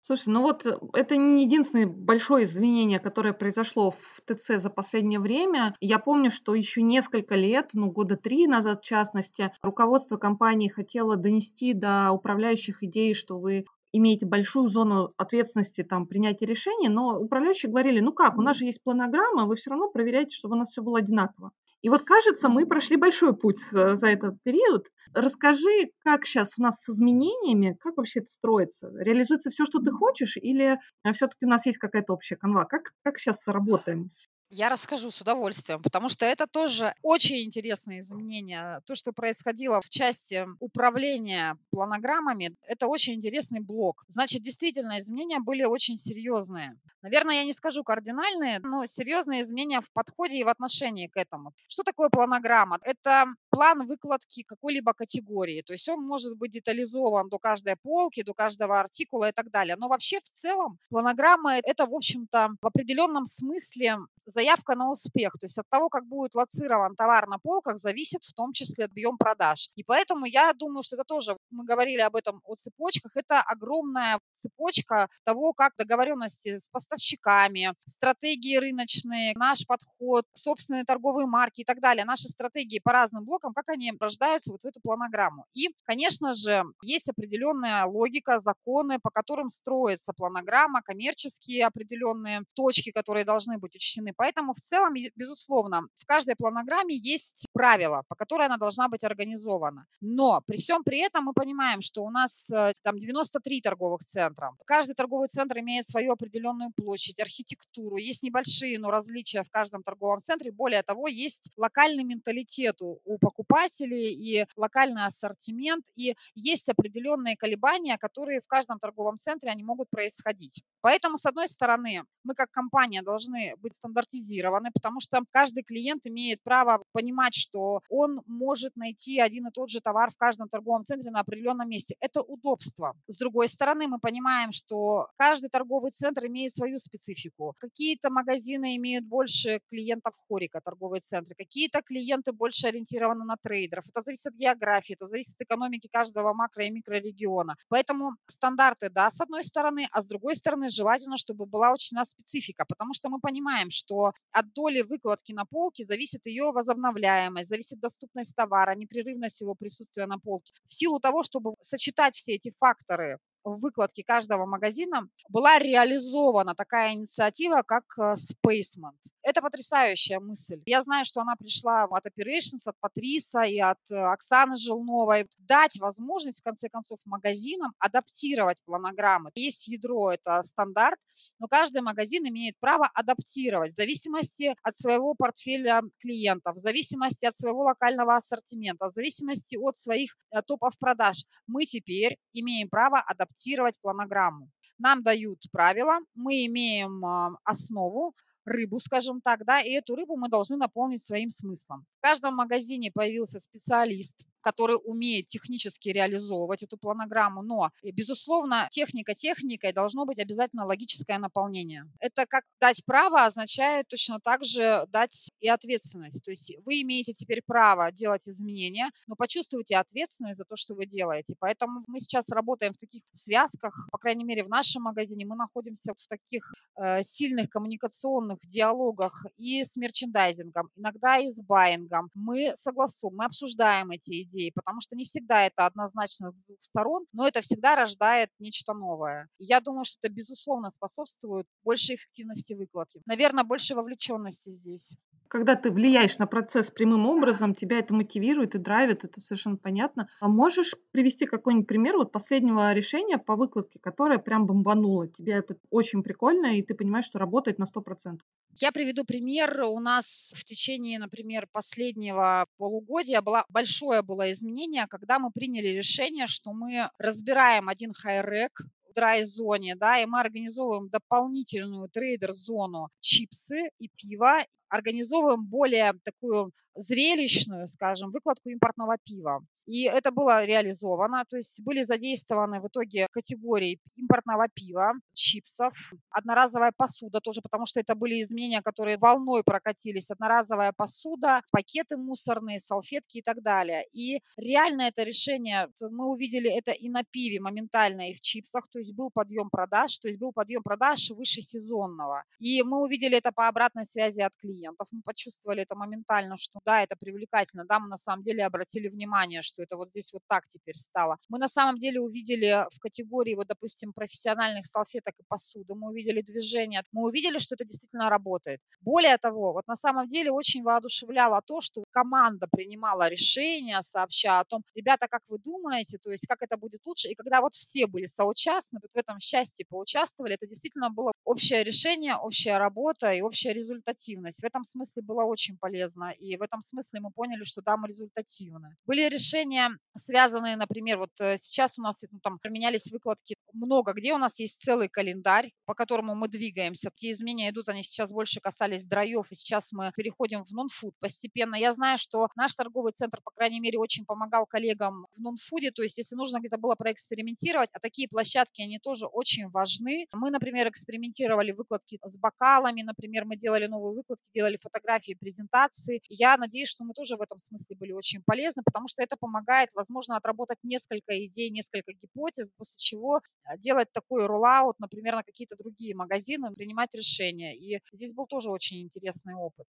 Слушай, 0.00 0.28
ну 0.28 0.42
вот 0.42 0.64
э, 0.64 0.78
это 0.94 1.16
не 1.16 1.44
единственное 1.44 1.86
большое 1.86 2.44
изменение, 2.44 2.98
которое 2.98 3.34
произошло 3.34 3.90
в 3.90 4.20
ТЦ 4.24 4.52
за 4.56 4.70
последнее 4.70 5.20
время. 5.20 5.74
Я 5.80 5.98
помню, 5.98 6.30
что 6.30 6.54
еще 6.54 6.82
несколько 6.82 7.34
лет, 7.34 7.70
ну 7.74 7.90
года 7.90 8.16
три 8.16 8.46
назад 8.46 8.80
в 8.80 8.86
частности, 8.86 9.52
руководство 9.60 10.16
компании 10.16 10.68
хотело 10.68 11.16
донести 11.16 11.74
до 11.74 12.12
управляющих 12.12 12.82
идеи, 12.84 13.12
что 13.12 13.38
вы 13.38 13.66
имеете 13.92 14.26
большую 14.26 14.68
зону 14.68 15.12
ответственности 15.16 15.82
там 15.82 16.06
принятия 16.06 16.46
решений, 16.46 16.88
но 16.88 17.18
управляющие 17.18 17.70
говорили, 17.70 18.00
ну 18.00 18.12
как, 18.12 18.38
у 18.38 18.42
нас 18.42 18.56
же 18.56 18.64
есть 18.64 18.82
планограмма, 18.82 19.46
вы 19.46 19.56
все 19.56 19.70
равно 19.70 19.90
проверяете, 19.90 20.36
чтобы 20.36 20.56
у 20.56 20.58
нас 20.58 20.70
все 20.70 20.82
было 20.82 20.98
одинаково. 20.98 21.52
И 21.80 21.90
вот 21.90 22.02
кажется, 22.02 22.48
мы 22.48 22.66
прошли 22.66 22.96
большой 22.96 23.36
путь 23.36 23.58
за 23.58 24.06
этот 24.06 24.42
период. 24.42 24.88
Расскажи, 25.14 25.92
как 26.02 26.26
сейчас 26.26 26.58
у 26.58 26.62
нас 26.62 26.82
с 26.82 26.90
изменениями, 26.90 27.76
как 27.80 27.96
вообще 27.96 28.20
это 28.20 28.30
строится? 28.30 28.90
Реализуется 28.94 29.50
все, 29.50 29.64
что 29.64 29.78
ты 29.78 29.92
хочешь, 29.92 30.36
или 30.36 30.78
э, 31.04 31.12
все-таки 31.12 31.46
у 31.46 31.48
нас 31.48 31.66
есть 31.66 31.78
какая-то 31.78 32.14
общая 32.14 32.36
канва? 32.36 32.64
Как, 32.64 32.92
как 33.04 33.18
сейчас 33.18 33.46
работаем? 33.46 34.10
Я 34.50 34.70
расскажу 34.70 35.10
с 35.10 35.20
удовольствием, 35.20 35.82
потому 35.82 36.08
что 36.08 36.24
это 36.24 36.46
тоже 36.46 36.94
очень 37.02 37.44
интересные 37.44 38.00
изменения. 38.00 38.80
То, 38.86 38.94
что 38.94 39.12
происходило 39.12 39.80
в 39.82 39.90
части 39.90 40.46
управления 40.58 41.58
планограммами, 41.70 42.56
это 42.66 42.86
очень 42.86 43.14
интересный 43.14 43.60
блок. 43.60 44.04
Значит, 44.08 44.42
действительно, 44.42 44.98
изменения 45.00 45.38
были 45.40 45.64
очень 45.64 45.98
серьезные. 45.98 46.78
Наверное, 47.02 47.36
я 47.36 47.44
не 47.44 47.52
скажу 47.52 47.84
кардинальные, 47.84 48.60
но 48.60 48.86
серьезные 48.86 49.42
изменения 49.42 49.82
в 49.82 49.92
подходе 49.92 50.38
и 50.38 50.44
в 50.44 50.48
отношении 50.48 51.08
к 51.08 51.16
этому. 51.16 51.52
Что 51.68 51.82
такое 51.82 52.08
планограмма? 52.08 52.78
Это 52.82 53.26
план 53.58 53.88
выкладки 53.88 54.44
какой-либо 54.44 54.92
категории. 54.92 55.62
То 55.62 55.72
есть 55.72 55.88
он 55.88 56.06
может 56.06 56.38
быть 56.38 56.52
детализован 56.52 57.28
до 57.28 57.40
каждой 57.40 57.74
полки, 57.74 58.22
до 58.22 58.32
каждого 58.32 58.78
артикула 58.78 59.30
и 59.30 59.32
так 59.32 59.50
далее. 59.50 59.74
Но 59.74 59.88
вообще 59.88 60.20
в 60.20 60.30
целом 60.30 60.78
планограмма– 60.90 61.58
это, 61.64 61.86
в 61.86 61.92
общем-то, 61.92 62.50
в 62.62 62.66
определенном 62.66 63.26
смысле 63.26 63.96
заявка 64.30 64.74
на 64.74 64.90
успех. 64.90 65.32
То 65.40 65.46
есть 65.46 65.58
от 65.58 65.68
того, 65.68 65.88
как 65.88 66.06
будет 66.06 66.34
лоцирован 66.34 66.94
товар 66.94 67.26
на 67.26 67.38
полках, 67.38 67.78
зависит 67.78 68.24
в 68.24 68.32
том 68.32 68.52
числе 68.52 68.84
объем 68.84 69.16
продаж. 69.16 69.70
И 69.74 69.82
поэтому 69.82 70.26
я 70.26 70.52
думаю, 70.52 70.82
что 70.82 70.96
это 70.96 71.04
тоже, 71.04 71.36
мы 71.50 71.64
говорили 71.64 72.00
об 72.00 72.14
этом, 72.14 72.40
о 72.44 72.54
цепочках, 72.54 73.16
это 73.16 73.40
огромная 73.40 74.20
цепочка 74.32 75.08
того, 75.24 75.52
как 75.52 75.72
договоренности 75.76 76.58
с 76.58 76.68
поставщиками, 76.68 77.72
стратегии 77.86 78.56
рыночные, 78.56 79.32
наш 79.34 79.66
подход, 79.66 80.26
собственные 80.34 80.84
торговые 80.84 81.26
марки 81.26 81.62
и 81.62 81.64
так 81.64 81.80
далее, 81.80 82.04
наши 82.04 82.28
стратегии 82.28 82.78
по 82.78 82.92
разным 82.92 83.24
блокам, 83.24 83.47
как 83.52 83.68
они 83.68 83.92
рождаются 83.98 84.52
вот 84.52 84.62
в 84.62 84.66
эту 84.66 84.80
планограмму. 84.80 85.46
И, 85.54 85.68
конечно 85.84 86.34
же, 86.34 86.64
есть 86.82 87.08
определенная 87.08 87.84
логика, 87.86 88.38
законы, 88.38 88.98
по 89.00 89.10
которым 89.10 89.48
строится 89.48 90.12
планограмма, 90.12 90.82
коммерческие 90.82 91.66
определенные 91.66 92.42
точки, 92.54 92.90
которые 92.90 93.24
должны 93.24 93.58
быть 93.58 93.74
учтены. 93.74 94.12
Поэтому 94.16 94.54
в 94.54 94.60
целом, 94.60 94.94
безусловно, 95.16 95.82
в 95.96 96.06
каждой 96.06 96.36
планограмме 96.36 96.96
есть 96.96 97.46
правила, 97.52 98.02
по 98.08 98.14
которой 98.14 98.46
она 98.46 98.56
должна 98.56 98.88
быть 98.88 99.04
организована. 99.04 99.86
Но 100.00 100.42
при 100.46 100.56
всем 100.56 100.82
при 100.84 100.98
этом 100.98 101.24
мы 101.24 101.32
понимаем, 101.32 101.80
что 101.80 102.02
у 102.04 102.10
нас 102.10 102.50
э, 102.50 102.72
там 102.82 102.98
93 102.98 103.60
торговых 103.60 104.00
центра. 104.00 104.52
Каждый 104.64 104.94
торговый 104.94 105.28
центр 105.28 105.58
имеет 105.58 105.86
свою 105.86 106.12
определенную 106.12 106.70
площадь, 106.76 107.20
архитектуру. 107.20 107.96
Есть 107.96 108.22
небольшие, 108.22 108.78
но 108.78 108.90
различия 108.90 109.42
в 109.42 109.50
каждом 109.50 109.82
торговом 109.82 110.20
центре. 110.22 110.52
Более 110.52 110.82
того, 110.82 111.08
есть 111.08 111.50
локальный 111.56 112.04
менталитет 112.04 112.80
у 112.80 113.18
покупателей 113.28 114.14
и 114.14 114.46
локальный 114.56 115.04
ассортимент. 115.04 115.84
И 115.96 116.14
есть 116.34 116.68
определенные 116.70 117.36
колебания, 117.36 117.98
которые 117.98 118.40
в 118.40 118.46
каждом 118.46 118.78
торговом 118.78 119.18
центре 119.18 119.50
они 119.50 119.62
могут 119.62 119.90
происходить. 119.90 120.62
Поэтому, 120.80 121.18
с 121.18 121.26
одной 121.26 121.48
стороны, 121.48 122.04
мы 122.24 122.34
как 122.34 122.50
компания 122.50 123.02
должны 123.02 123.54
быть 123.58 123.74
стандартизированы, 123.74 124.70
потому 124.72 125.00
что 125.00 125.20
каждый 125.30 125.62
клиент 125.62 126.06
имеет 126.06 126.42
право 126.42 126.82
понимать, 126.92 127.34
что 127.34 127.80
он 127.90 128.22
может 128.26 128.76
найти 128.76 129.20
один 129.20 129.46
и 129.46 129.50
тот 129.50 129.70
же 129.70 129.80
товар 129.80 130.10
в 130.10 130.16
каждом 130.16 130.48
торговом 130.48 130.84
центре 130.84 131.10
на 131.10 131.20
определенном 131.20 131.68
месте. 131.68 131.96
Это 132.00 132.22
удобство. 132.22 132.94
С 133.08 133.18
другой 133.18 133.48
стороны, 133.48 133.88
мы 133.88 133.98
понимаем, 133.98 134.52
что 134.52 135.08
каждый 135.16 135.50
торговый 135.50 135.90
центр 135.90 136.26
имеет 136.26 136.52
свою 136.52 136.78
специфику. 136.78 137.54
Какие-то 137.58 138.10
магазины 138.10 138.76
имеют 138.76 139.04
больше 139.04 139.60
клиентов 139.68 140.14
хорика, 140.28 140.60
торговые 140.60 141.00
центры, 141.00 141.34
какие-то 141.34 141.82
клиенты 141.82 142.32
больше 142.32 142.68
ориентированы 142.68 143.17
на 143.24 143.36
трейдеров. 143.36 143.84
Это 143.88 144.02
зависит 144.02 144.26
от 144.26 144.34
географии, 144.34 144.94
это 144.94 145.06
зависит 145.06 145.34
от 145.36 145.42
экономики 145.46 145.88
каждого 145.92 146.34
макро- 146.34 146.66
и 146.66 146.70
микрорегиона. 146.70 147.56
Поэтому 147.68 148.12
стандарты, 148.26 148.90
да, 148.90 149.10
с 149.10 149.20
одной 149.20 149.44
стороны, 149.44 149.88
а 149.90 150.02
с 150.02 150.06
другой 150.08 150.36
стороны, 150.36 150.70
желательно, 150.70 151.16
чтобы 151.16 151.46
была 151.46 151.72
учтена 151.72 152.04
специфика, 152.04 152.64
потому 152.66 152.94
что 152.94 153.08
мы 153.08 153.20
понимаем, 153.20 153.70
что 153.70 154.12
от 154.32 154.52
доли 154.52 154.82
выкладки 154.82 155.32
на 155.32 155.44
полке 155.44 155.84
зависит 155.84 156.26
ее 156.26 156.52
возобновляемость, 156.52 157.48
зависит 157.48 157.80
доступность 157.80 158.34
товара, 158.36 158.74
непрерывность 158.74 159.40
его 159.40 159.54
присутствия 159.54 160.06
на 160.06 160.18
полке. 160.18 160.52
В 160.66 160.72
силу 160.72 161.00
того, 161.00 161.22
чтобы 161.22 161.54
сочетать 161.60 162.14
все 162.14 162.34
эти 162.34 162.52
факторы 162.58 163.18
в 163.44 163.60
выкладке 163.60 164.02
каждого 164.04 164.46
магазина 164.46 165.08
была 165.28 165.58
реализована 165.58 166.54
такая 166.54 166.92
инициатива, 166.92 167.62
как 167.62 167.84
э, 167.98 168.14
Spacement. 168.14 168.96
Это 169.22 169.42
потрясающая 169.42 170.20
мысль. 170.20 170.62
Я 170.66 170.82
знаю, 170.82 171.04
что 171.04 171.20
она 171.20 171.36
пришла 171.36 171.84
от 171.84 172.06
Operations, 172.06 172.66
от 172.66 172.78
Патриса 172.80 173.42
и 173.42 173.58
от 173.58 173.78
э, 173.90 173.96
Оксаны 173.96 174.56
Жилновой. 174.56 175.28
Дать 175.38 175.78
возможность, 175.78 176.40
в 176.40 176.44
конце 176.44 176.68
концов, 176.68 176.98
магазинам 177.04 177.72
адаптировать 177.78 178.62
планограммы. 178.64 179.30
Есть 179.34 179.68
ядро, 179.68 180.12
это 180.12 180.42
стандарт, 180.42 180.98
но 181.38 181.48
каждый 181.48 181.82
магазин 181.82 182.26
имеет 182.28 182.58
право 182.60 182.88
адаптировать 182.92 183.72
в 183.72 183.74
зависимости 183.74 184.54
от 184.62 184.76
своего 184.76 185.14
портфеля 185.14 185.82
клиентов, 186.00 186.56
в 186.56 186.58
зависимости 186.58 187.26
от 187.26 187.36
своего 187.36 187.62
локального 187.62 188.16
ассортимента, 188.16 188.86
в 188.86 188.90
зависимости 188.90 189.56
от 189.56 189.76
своих 189.76 190.16
э, 190.30 190.42
топов 190.42 190.78
продаж. 190.78 191.24
Мы 191.46 191.66
теперь 191.66 192.18
имеем 192.32 192.68
право 192.68 192.98
адаптировать 193.00 193.27
адаптировать 193.28 193.80
планограмму. 193.80 194.50
Нам 194.78 195.02
дают 195.02 195.40
правила, 195.50 195.98
мы 196.14 196.46
имеем 196.46 197.36
основу, 197.44 198.14
рыбу, 198.44 198.80
скажем 198.80 199.20
так, 199.20 199.44
да, 199.44 199.60
и 199.60 199.70
эту 199.70 199.94
рыбу 199.96 200.16
мы 200.16 200.28
должны 200.28 200.56
наполнить 200.56 201.02
своим 201.02 201.30
смыслом. 201.30 201.84
В 201.98 202.00
каждом 202.00 202.36
магазине 202.36 202.90
появился 202.92 203.40
специалист, 203.40 204.24
который 204.40 204.78
умеет 204.84 205.26
технически 205.26 205.88
реализовывать 205.90 206.62
эту 206.62 206.76
планограмму, 206.76 207.42
но, 207.42 207.70
э, 207.82 207.90
безусловно, 207.90 208.68
техника 208.70 209.14
техникой 209.14 209.72
должно 209.72 210.06
быть 210.06 210.18
обязательно 210.18 210.64
логическое 210.64 211.18
наполнение. 211.18 211.84
Это 212.00 212.26
как 212.26 212.44
дать 212.60 212.84
право 212.84 213.24
означает 213.24 213.88
точно 213.88 214.20
так 214.20 214.44
же 214.44 214.86
дать 214.88 215.30
и 215.40 215.48
ответственность. 215.48 216.24
То 216.24 216.30
есть 216.30 216.54
вы 216.64 216.82
имеете 216.82 217.12
теперь 217.12 217.42
право 217.46 217.90
делать 217.92 218.28
изменения, 218.28 218.90
но 219.06 219.16
почувствуйте 219.16 219.76
ответственность 219.76 220.38
за 220.38 220.44
то, 220.44 220.56
что 220.56 220.74
вы 220.74 220.86
делаете. 220.86 221.34
Поэтому 221.38 221.82
мы 221.86 222.00
сейчас 222.00 222.28
работаем 222.30 222.72
в 222.72 222.78
таких 222.78 223.02
связках, 223.12 223.88
по 223.90 223.98
крайней 223.98 224.24
мере, 224.24 224.44
в 224.44 224.48
нашем 224.48 224.82
магазине 224.82 225.24
мы 225.24 225.36
находимся 225.36 225.94
в 225.94 226.06
таких 226.08 226.54
э, 226.76 227.02
сильных 227.02 227.50
коммуникационных 227.50 228.38
диалогах 228.48 229.26
и 229.36 229.64
с 229.64 229.76
мерчендайзингом, 229.76 230.70
иногда 230.76 231.18
и 231.18 231.30
с 231.30 231.40
байингом. 231.40 232.10
Мы 232.14 232.52
согласуем, 232.54 233.16
мы 233.16 233.24
обсуждаем 233.24 233.90
эти 233.90 234.22
идеи, 234.22 234.27
потому 234.54 234.80
что 234.80 234.96
не 234.96 235.04
всегда 235.04 235.44
это 235.44 235.66
однозначно 235.66 236.32
с 236.34 236.46
двух 236.46 236.60
сторон, 236.60 237.06
но 237.12 237.26
это 237.26 237.40
всегда 237.40 237.76
рождает 237.76 238.30
нечто 238.38 238.74
новое. 238.74 239.28
И 239.38 239.44
я 239.44 239.60
думаю, 239.60 239.84
что 239.84 239.98
это, 240.00 240.12
безусловно, 240.12 240.70
способствует 240.70 241.46
большей 241.64 241.96
эффективности 241.96 242.54
выкладки. 242.54 243.00
Наверное, 243.06 243.44
больше 243.44 243.74
вовлеченности 243.74 244.50
здесь 244.50 244.96
когда 245.28 245.54
ты 245.54 245.70
влияешь 245.70 246.18
на 246.18 246.26
процесс 246.26 246.70
прямым 246.70 247.06
образом, 247.06 247.54
тебя 247.54 247.78
это 247.78 247.94
мотивирует 247.94 248.54
и 248.54 248.58
драйвит, 248.58 249.04
это 249.04 249.20
совершенно 249.20 249.56
понятно. 249.56 250.08
А 250.20 250.28
можешь 250.28 250.74
привести 250.90 251.26
какой-нибудь 251.26 251.68
пример 251.68 251.96
вот 251.96 252.12
последнего 252.12 252.72
решения 252.72 253.18
по 253.18 253.36
выкладке, 253.36 253.78
которое 253.78 254.18
прям 254.18 254.46
бомбануло? 254.46 255.08
Тебе 255.08 255.34
это 255.34 255.56
очень 255.70 256.02
прикольно, 256.02 256.58
и 256.58 256.62
ты 256.62 256.74
понимаешь, 256.74 257.04
что 257.04 257.18
работает 257.18 257.58
на 257.58 257.64
100%. 257.64 258.20
Я 258.56 258.72
приведу 258.72 259.04
пример. 259.04 259.62
У 259.62 259.78
нас 259.78 260.32
в 260.36 260.44
течение, 260.44 260.98
например, 260.98 261.46
последнего 261.52 262.46
полугодия 262.56 263.20
было 263.20 263.44
большое 263.48 264.02
было 264.02 264.32
изменение, 264.32 264.86
когда 264.88 265.18
мы 265.18 265.30
приняли 265.30 265.68
решение, 265.68 266.26
что 266.26 266.52
мы 266.52 266.90
разбираем 266.98 267.68
один 267.68 267.92
хайрек 267.92 268.60
драй-зоне, 268.94 269.76
да, 269.76 270.00
и 270.00 270.06
мы 270.06 270.18
организовываем 270.18 270.88
дополнительную 270.88 271.88
трейдер-зону 271.88 272.88
чипсы 273.00 273.70
и 273.78 273.88
пиво, 273.94 274.38
организовываем 274.68 275.44
более 275.44 275.92
такую 276.04 276.52
зрелищную, 276.74 277.68
скажем, 277.68 278.10
выкладку 278.10 278.48
импортного 278.50 278.96
пива. 279.04 279.40
И 279.68 279.84
это 279.84 280.10
было 280.10 280.46
реализовано, 280.46 281.24
то 281.28 281.36
есть 281.36 281.62
были 281.62 281.82
задействованы 281.82 282.60
в 282.62 282.68
итоге 282.68 283.06
категории 283.10 283.78
импортного 283.96 284.48
пива, 284.54 284.94
чипсов, 285.12 285.92
одноразовая 286.08 286.72
посуда 286.74 287.20
тоже, 287.20 287.42
потому 287.42 287.66
что 287.66 287.78
это 287.78 287.94
были 287.94 288.22
изменения, 288.22 288.62
которые 288.62 288.96
волной 288.96 289.42
прокатились, 289.44 290.10
одноразовая 290.10 290.72
посуда, 290.74 291.42
пакеты 291.52 291.98
мусорные, 291.98 292.60
салфетки 292.60 293.18
и 293.18 293.22
так 293.22 293.42
далее. 293.42 293.84
И 293.92 294.22
реально 294.38 294.82
это 294.82 295.02
решение, 295.02 295.68
мы 295.90 296.10
увидели 296.10 296.50
это 296.50 296.70
и 296.70 296.88
на 296.88 297.02
пиве 297.04 297.38
моментально, 297.38 298.10
и 298.10 298.14
в 298.14 298.22
чипсах, 298.22 298.70
то 298.72 298.78
есть 298.78 298.96
был 298.96 299.10
подъем 299.12 299.50
продаж, 299.50 299.98
то 299.98 300.08
есть 300.08 300.18
был 300.18 300.32
подъем 300.32 300.62
продаж 300.62 301.10
выше 301.10 301.42
сезонного. 301.42 302.24
И 302.38 302.62
мы 302.62 302.82
увидели 302.82 303.18
это 303.18 303.32
по 303.32 303.48
обратной 303.48 303.84
связи 303.84 304.22
от 304.22 304.34
клиентов, 304.34 304.57
мы 304.66 305.02
почувствовали 305.02 305.62
это 305.62 305.74
моментально, 305.74 306.36
что 306.36 306.60
да, 306.64 306.82
это 306.82 306.96
привлекательно, 306.96 307.64
да, 307.64 307.78
мы 307.78 307.88
на 307.88 307.96
самом 307.96 308.22
деле 308.22 308.44
обратили 308.44 308.88
внимание, 308.88 309.42
что 309.42 309.62
это 309.62 309.76
вот 309.76 309.90
здесь 309.90 310.12
вот 310.12 310.22
так 310.28 310.46
теперь 310.48 310.74
стало. 310.74 311.18
Мы 311.28 311.38
на 311.38 311.48
самом 311.48 311.78
деле 311.78 312.00
увидели 312.00 312.66
в 312.74 312.78
категории, 312.80 313.34
вот, 313.34 313.46
допустим, 313.46 313.92
профессиональных 313.92 314.66
салфеток 314.66 315.14
и 315.18 315.24
посуды, 315.28 315.74
мы 315.74 315.88
увидели 315.88 316.22
движение, 316.22 316.82
мы 316.92 317.06
увидели, 317.06 317.38
что 317.38 317.54
это 317.54 317.64
действительно 317.64 318.10
работает. 318.10 318.60
Более 318.80 319.16
того, 319.18 319.52
вот 319.52 319.66
на 319.66 319.76
самом 319.76 320.08
деле 320.08 320.30
очень 320.30 320.62
воодушевляло 320.62 321.42
то, 321.42 321.60
что 321.60 321.84
команда 321.90 322.46
принимала 322.50 323.08
решения, 323.08 323.80
сообща 323.82 324.40
о 324.40 324.44
том, 324.44 324.62
ребята, 324.74 325.06
как 325.08 325.22
вы 325.28 325.38
думаете, 325.38 325.98
то 325.98 326.10
есть 326.10 326.26
как 326.26 326.42
это 326.42 326.56
будет 326.56 326.80
лучше, 326.84 327.08
и 327.08 327.14
когда 327.14 327.40
вот 327.40 327.54
все 327.54 327.86
были 327.86 328.06
соучастны, 328.06 328.80
вот 328.82 328.90
в 328.92 328.96
этом 328.96 329.20
счастье 329.20 329.66
поучаствовали, 329.68 330.34
это 330.34 330.46
действительно 330.46 330.90
было 330.90 331.12
общее 331.24 331.64
решение, 331.64 332.16
общая 332.16 332.58
работа 332.58 333.12
и 333.12 333.20
общая 333.20 333.52
результативность. 333.52 334.42
Этом 334.48 334.64
смысле 334.64 335.02
было 335.02 335.24
очень 335.24 335.56
полезно, 335.58 336.10
и 336.10 336.36
в 336.36 336.42
этом 336.42 336.62
смысле 336.62 337.00
мы 337.00 337.10
поняли, 337.10 337.44
что 337.44 337.62
да, 337.62 337.76
мы 337.76 337.88
результативны. 337.88 338.76
Были 338.86 339.08
решения, 339.08 339.70
связанные, 339.96 340.56
например, 340.56 340.98
вот 340.98 341.10
э, 341.20 341.38
сейчас 341.38 341.78
у 341.78 341.82
нас 341.82 342.04
ну, 342.10 342.18
там 342.20 342.38
поменялись 342.38 342.90
выкладки 342.90 343.36
много 343.52 343.92
где, 343.92 344.12
у 344.14 344.18
нас 344.18 344.38
есть 344.38 344.62
целый 344.62 344.88
календарь, 344.88 345.52
по 345.64 345.74
которому 345.74 346.14
мы 346.14 346.28
двигаемся. 346.28 346.90
Те 346.94 347.10
изменения 347.12 347.50
идут, 347.50 347.68
они 347.68 347.82
сейчас 347.82 348.12
больше 348.12 348.40
касались 348.40 348.86
драев, 348.86 349.30
и 349.30 349.34
сейчас 349.34 349.72
мы 349.72 349.92
переходим 349.94 350.42
в 350.44 350.50
нон-фуд 350.52 350.94
постепенно. 351.00 351.54
Я 351.54 351.74
знаю, 351.74 351.98
что 351.98 352.28
наш 352.36 352.54
торговый 352.54 352.92
центр, 352.92 353.20
по 353.22 353.30
крайней 353.30 353.60
мере, 353.60 353.78
очень 353.78 354.04
помогал 354.04 354.46
коллегам 354.46 355.06
в 355.14 355.20
нон-фуде, 355.20 355.70
то 355.70 355.82
есть 355.82 355.98
если 355.98 356.16
нужно 356.16 356.38
где-то 356.38 356.58
было 356.58 356.74
проэкспериментировать, 356.74 357.70
а 357.72 357.80
такие 357.80 358.08
площадки, 358.08 358.62
они 358.62 358.78
тоже 358.78 359.06
очень 359.06 359.48
важны. 359.50 360.06
Мы, 360.12 360.30
например, 360.30 360.68
экспериментировали 360.68 361.52
выкладки 361.52 361.98
с 362.02 362.18
бокалами, 362.18 362.82
например, 362.82 363.24
мы 363.24 363.36
делали 363.36 363.66
новые 363.66 363.96
выкладки, 363.96 364.37
делали 364.38 364.56
фотографии, 364.62 365.16
презентации. 365.18 366.00
Я 366.08 366.36
надеюсь, 366.36 366.68
что 366.68 366.84
мы 366.84 366.94
тоже 366.94 367.16
в 367.16 367.20
этом 367.20 367.38
смысле 367.38 367.76
были 367.76 367.92
очень 367.92 368.22
полезны, 368.24 368.62
потому 368.64 368.86
что 368.86 369.02
это 369.02 369.16
помогает, 369.16 369.70
возможно, 369.74 370.16
отработать 370.16 370.58
несколько 370.62 371.12
идей, 371.24 371.50
несколько 371.50 371.92
гипотез, 371.92 372.52
после 372.56 372.78
чего 372.78 373.20
а, 373.42 373.56
делать 373.56 373.88
такой 373.92 374.26
роллаут, 374.26 374.78
например, 374.78 375.16
на 375.16 375.22
какие-то 375.24 375.56
другие 375.56 375.94
магазины, 375.96 376.54
принимать 376.54 376.94
решения. 376.94 377.56
И 377.56 377.80
здесь 377.92 378.12
был 378.12 378.26
тоже 378.26 378.50
очень 378.50 378.82
интересный 378.82 379.34
опыт. 379.34 379.66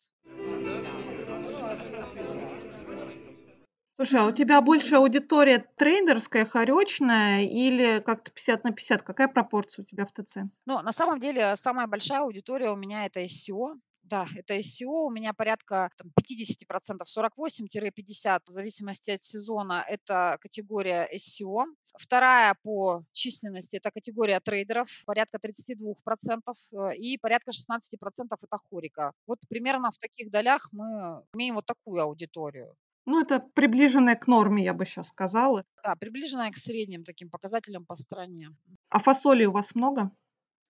Слушай, 4.00 4.22
а 4.22 4.26
у 4.28 4.32
тебя 4.32 4.62
больше 4.62 4.96
аудитория 4.96 5.66
трейдерская, 5.76 6.46
хоречная 6.46 7.44
или 7.44 8.00
как-то 8.00 8.32
50 8.32 8.64
на 8.64 8.72
50? 8.72 9.02
Какая 9.02 9.28
пропорция 9.28 9.84
у 9.84 9.86
тебя 9.86 10.06
в 10.06 10.14
ТЦ? 10.14 10.38
Ну, 10.66 10.82
на 10.82 10.94
самом 10.94 11.20
деле, 11.20 11.58
самая 11.58 11.86
большая 11.86 12.22
аудитория 12.22 12.70
у 12.70 12.78
меня 12.78 13.06
это 13.08 13.20
SEO. 13.20 13.76
Да, 14.10 14.26
это 14.36 14.58
SEO. 14.58 15.06
У 15.06 15.12
меня 15.12 15.34
порядка 15.34 15.92
там, 15.98 16.12
50%, 16.20 17.04
48-50% 17.06 18.42
в 18.48 18.52
зависимости 18.52 19.12
от 19.12 19.24
сезона. 19.24 19.86
Это 19.88 20.38
категория 20.42 21.08
SEO. 21.16 21.66
Вторая 21.96 22.56
по 22.64 23.04
численности 23.14 23.76
это 23.78 23.92
категория 23.92 24.40
трейдеров, 24.40 24.90
порядка 25.06 25.38
32%, 25.38 26.56
э, 26.74 26.96
и 26.96 27.18
порядка 27.18 27.52
16% 27.52 28.40
это 28.42 28.58
хорика. 28.70 29.12
Вот 29.28 29.40
примерно 29.48 29.92
в 29.92 29.98
таких 29.98 30.32
долях 30.32 30.70
мы 30.72 31.24
имеем 31.36 31.56
вот 31.56 31.66
такую 31.66 32.02
аудиторию. 32.02 32.76
Ну, 33.06 33.22
это 33.22 33.40
приближенная 33.40 34.16
к 34.16 34.28
норме, 34.28 34.64
я 34.64 34.74
бы 34.74 34.86
сейчас 34.86 35.08
сказала. 35.08 35.66
Да, 35.84 35.96
приближенная 35.96 36.52
к 36.52 36.58
средним 36.58 37.04
таким 37.04 37.30
показателям 37.30 37.86
по 37.86 37.96
стране. 37.96 38.50
А 38.90 39.00
фасоли 39.00 39.46
у 39.46 39.52
вас 39.52 39.76
много? 39.76 40.12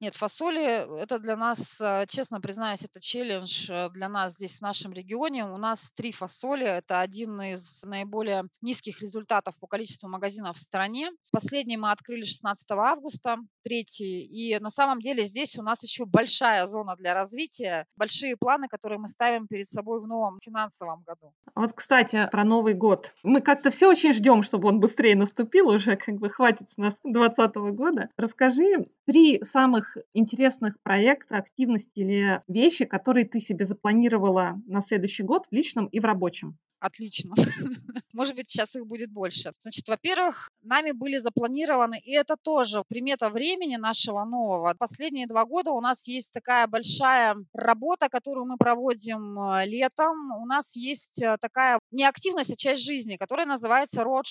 Нет, 0.01 0.15
фасоли- 0.15 1.01
это 1.01 1.19
для 1.19 1.35
нас, 1.35 1.79
э, 1.81 2.05
честно 2.07 2.39
признаюсь, 2.39 2.83
это 2.83 3.01
челлендж 3.01 3.69
э, 3.69 3.89
для 3.89 4.07
нас 4.07 4.35
здесь, 4.35 4.59
в 4.59 4.61
нашем 4.61 4.93
регионе. 4.93 5.43
У 5.45 5.57
нас 5.57 5.91
три 5.91 6.13
фасоли. 6.13 6.63
Это 6.63 7.01
один 7.01 7.41
из 7.41 7.83
наиболее 7.83 8.45
низких 8.61 9.01
результатов 9.01 9.57
по 9.59 9.67
количеству 9.67 10.07
магазинов 10.07 10.55
в 10.55 10.61
стране. 10.61 11.11
Последний 11.31 11.75
мы 11.75 11.91
открыли 11.91 12.23
16 12.23 12.71
августа, 12.71 13.39
третий. 13.63 14.23
И 14.23 14.57
на 14.59 14.69
самом 14.69 15.01
деле 15.01 15.25
здесь 15.25 15.57
у 15.57 15.63
нас 15.63 15.83
еще 15.83 16.05
большая 16.05 16.65
зона 16.67 16.95
для 16.95 17.13
развития, 17.13 17.85
большие 17.97 18.37
планы, 18.37 18.69
которые 18.69 18.99
мы 18.99 19.09
ставим 19.09 19.47
перед 19.47 19.67
собой 19.67 20.01
в 20.01 20.07
новом 20.07 20.39
финансовом 20.41 21.03
году. 21.05 21.33
Вот, 21.55 21.73
кстати, 21.73 22.29
про 22.31 22.45
Новый 22.45 22.73
год. 22.73 23.13
Мы 23.23 23.41
как-то 23.41 23.69
все 23.69 23.89
очень 23.89 24.13
ждем, 24.13 24.43
чтобы 24.43 24.69
он 24.69 24.79
быстрее 24.79 25.17
наступил 25.17 25.67
уже, 25.67 25.97
как 25.97 26.15
бы 26.15 26.29
хватит 26.29 26.71
с 26.71 26.77
нас 26.77 26.97
2020 27.03 27.55
года. 27.75 28.09
Расскажи 28.15 28.85
три 29.05 29.43
самых 29.43 29.88
интересных 30.13 30.79
проекта, 30.81 31.37
активности 31.37 31.99
или 31.99 32.41
вещи, 32.47 32.85
которые 32.85 33.25
ты 33.25 33.39
себе 33.39 33.65
запланировала 33.65 34.61
на 34.67 34.81
следующий 34.81 35.23
год 35.23 35.47
в 35.47 35.53
личном 35.53 35.87
и 35.87 35.99
в 35.99 36.05
рабочем? 36.05 36.57
Отлично. 36.79 37.33
Может 38.13 38.35
быть, 38.35 38.49
сейчас 38.49 38.75
их 38.75 38.87
будет 38.87 39.11
больше. 39.11 39.51
Значит, 39.59 39.87
во-первых, 39.87 40.49
нами 40.61 40.91
были 40.91 41.17
запланированы, 41.17 41.99
и 41.99 42.11
это 42.13 42.37
тоже 42.37 42.83
примета 42.87 43.29
времени 43.29 43.75
нашего 43.75 44.23
нового. 44.23 44.73
Последние 44.77 45.27
два 45.27 45.45
года 45.45 45.71
у 45.71 45.81
нас 45.81 46.07
есть 46.07 46.33
такая 46.33 46.67
большая 46.67 47.35
работа, 47.53 48.07
которую 48.09 48.45
мы 48.45 48.57
проводим 48.57 49.37
э, 49.39 49.65
летом. 49.65 50.31
У 50.41 50.45
нас 50.45 50.75
есть 50.75 51.21
э, 51.21 51.37
такая 51.41 51.79
не 51.91 52.05
активность, 52.05 52.51
а 52.51 52.55
часть 52.55 52.83
жизни, 52.83 53.17
которая 53.17 53.45
называется 53.45 54.01
road 54.03 54.23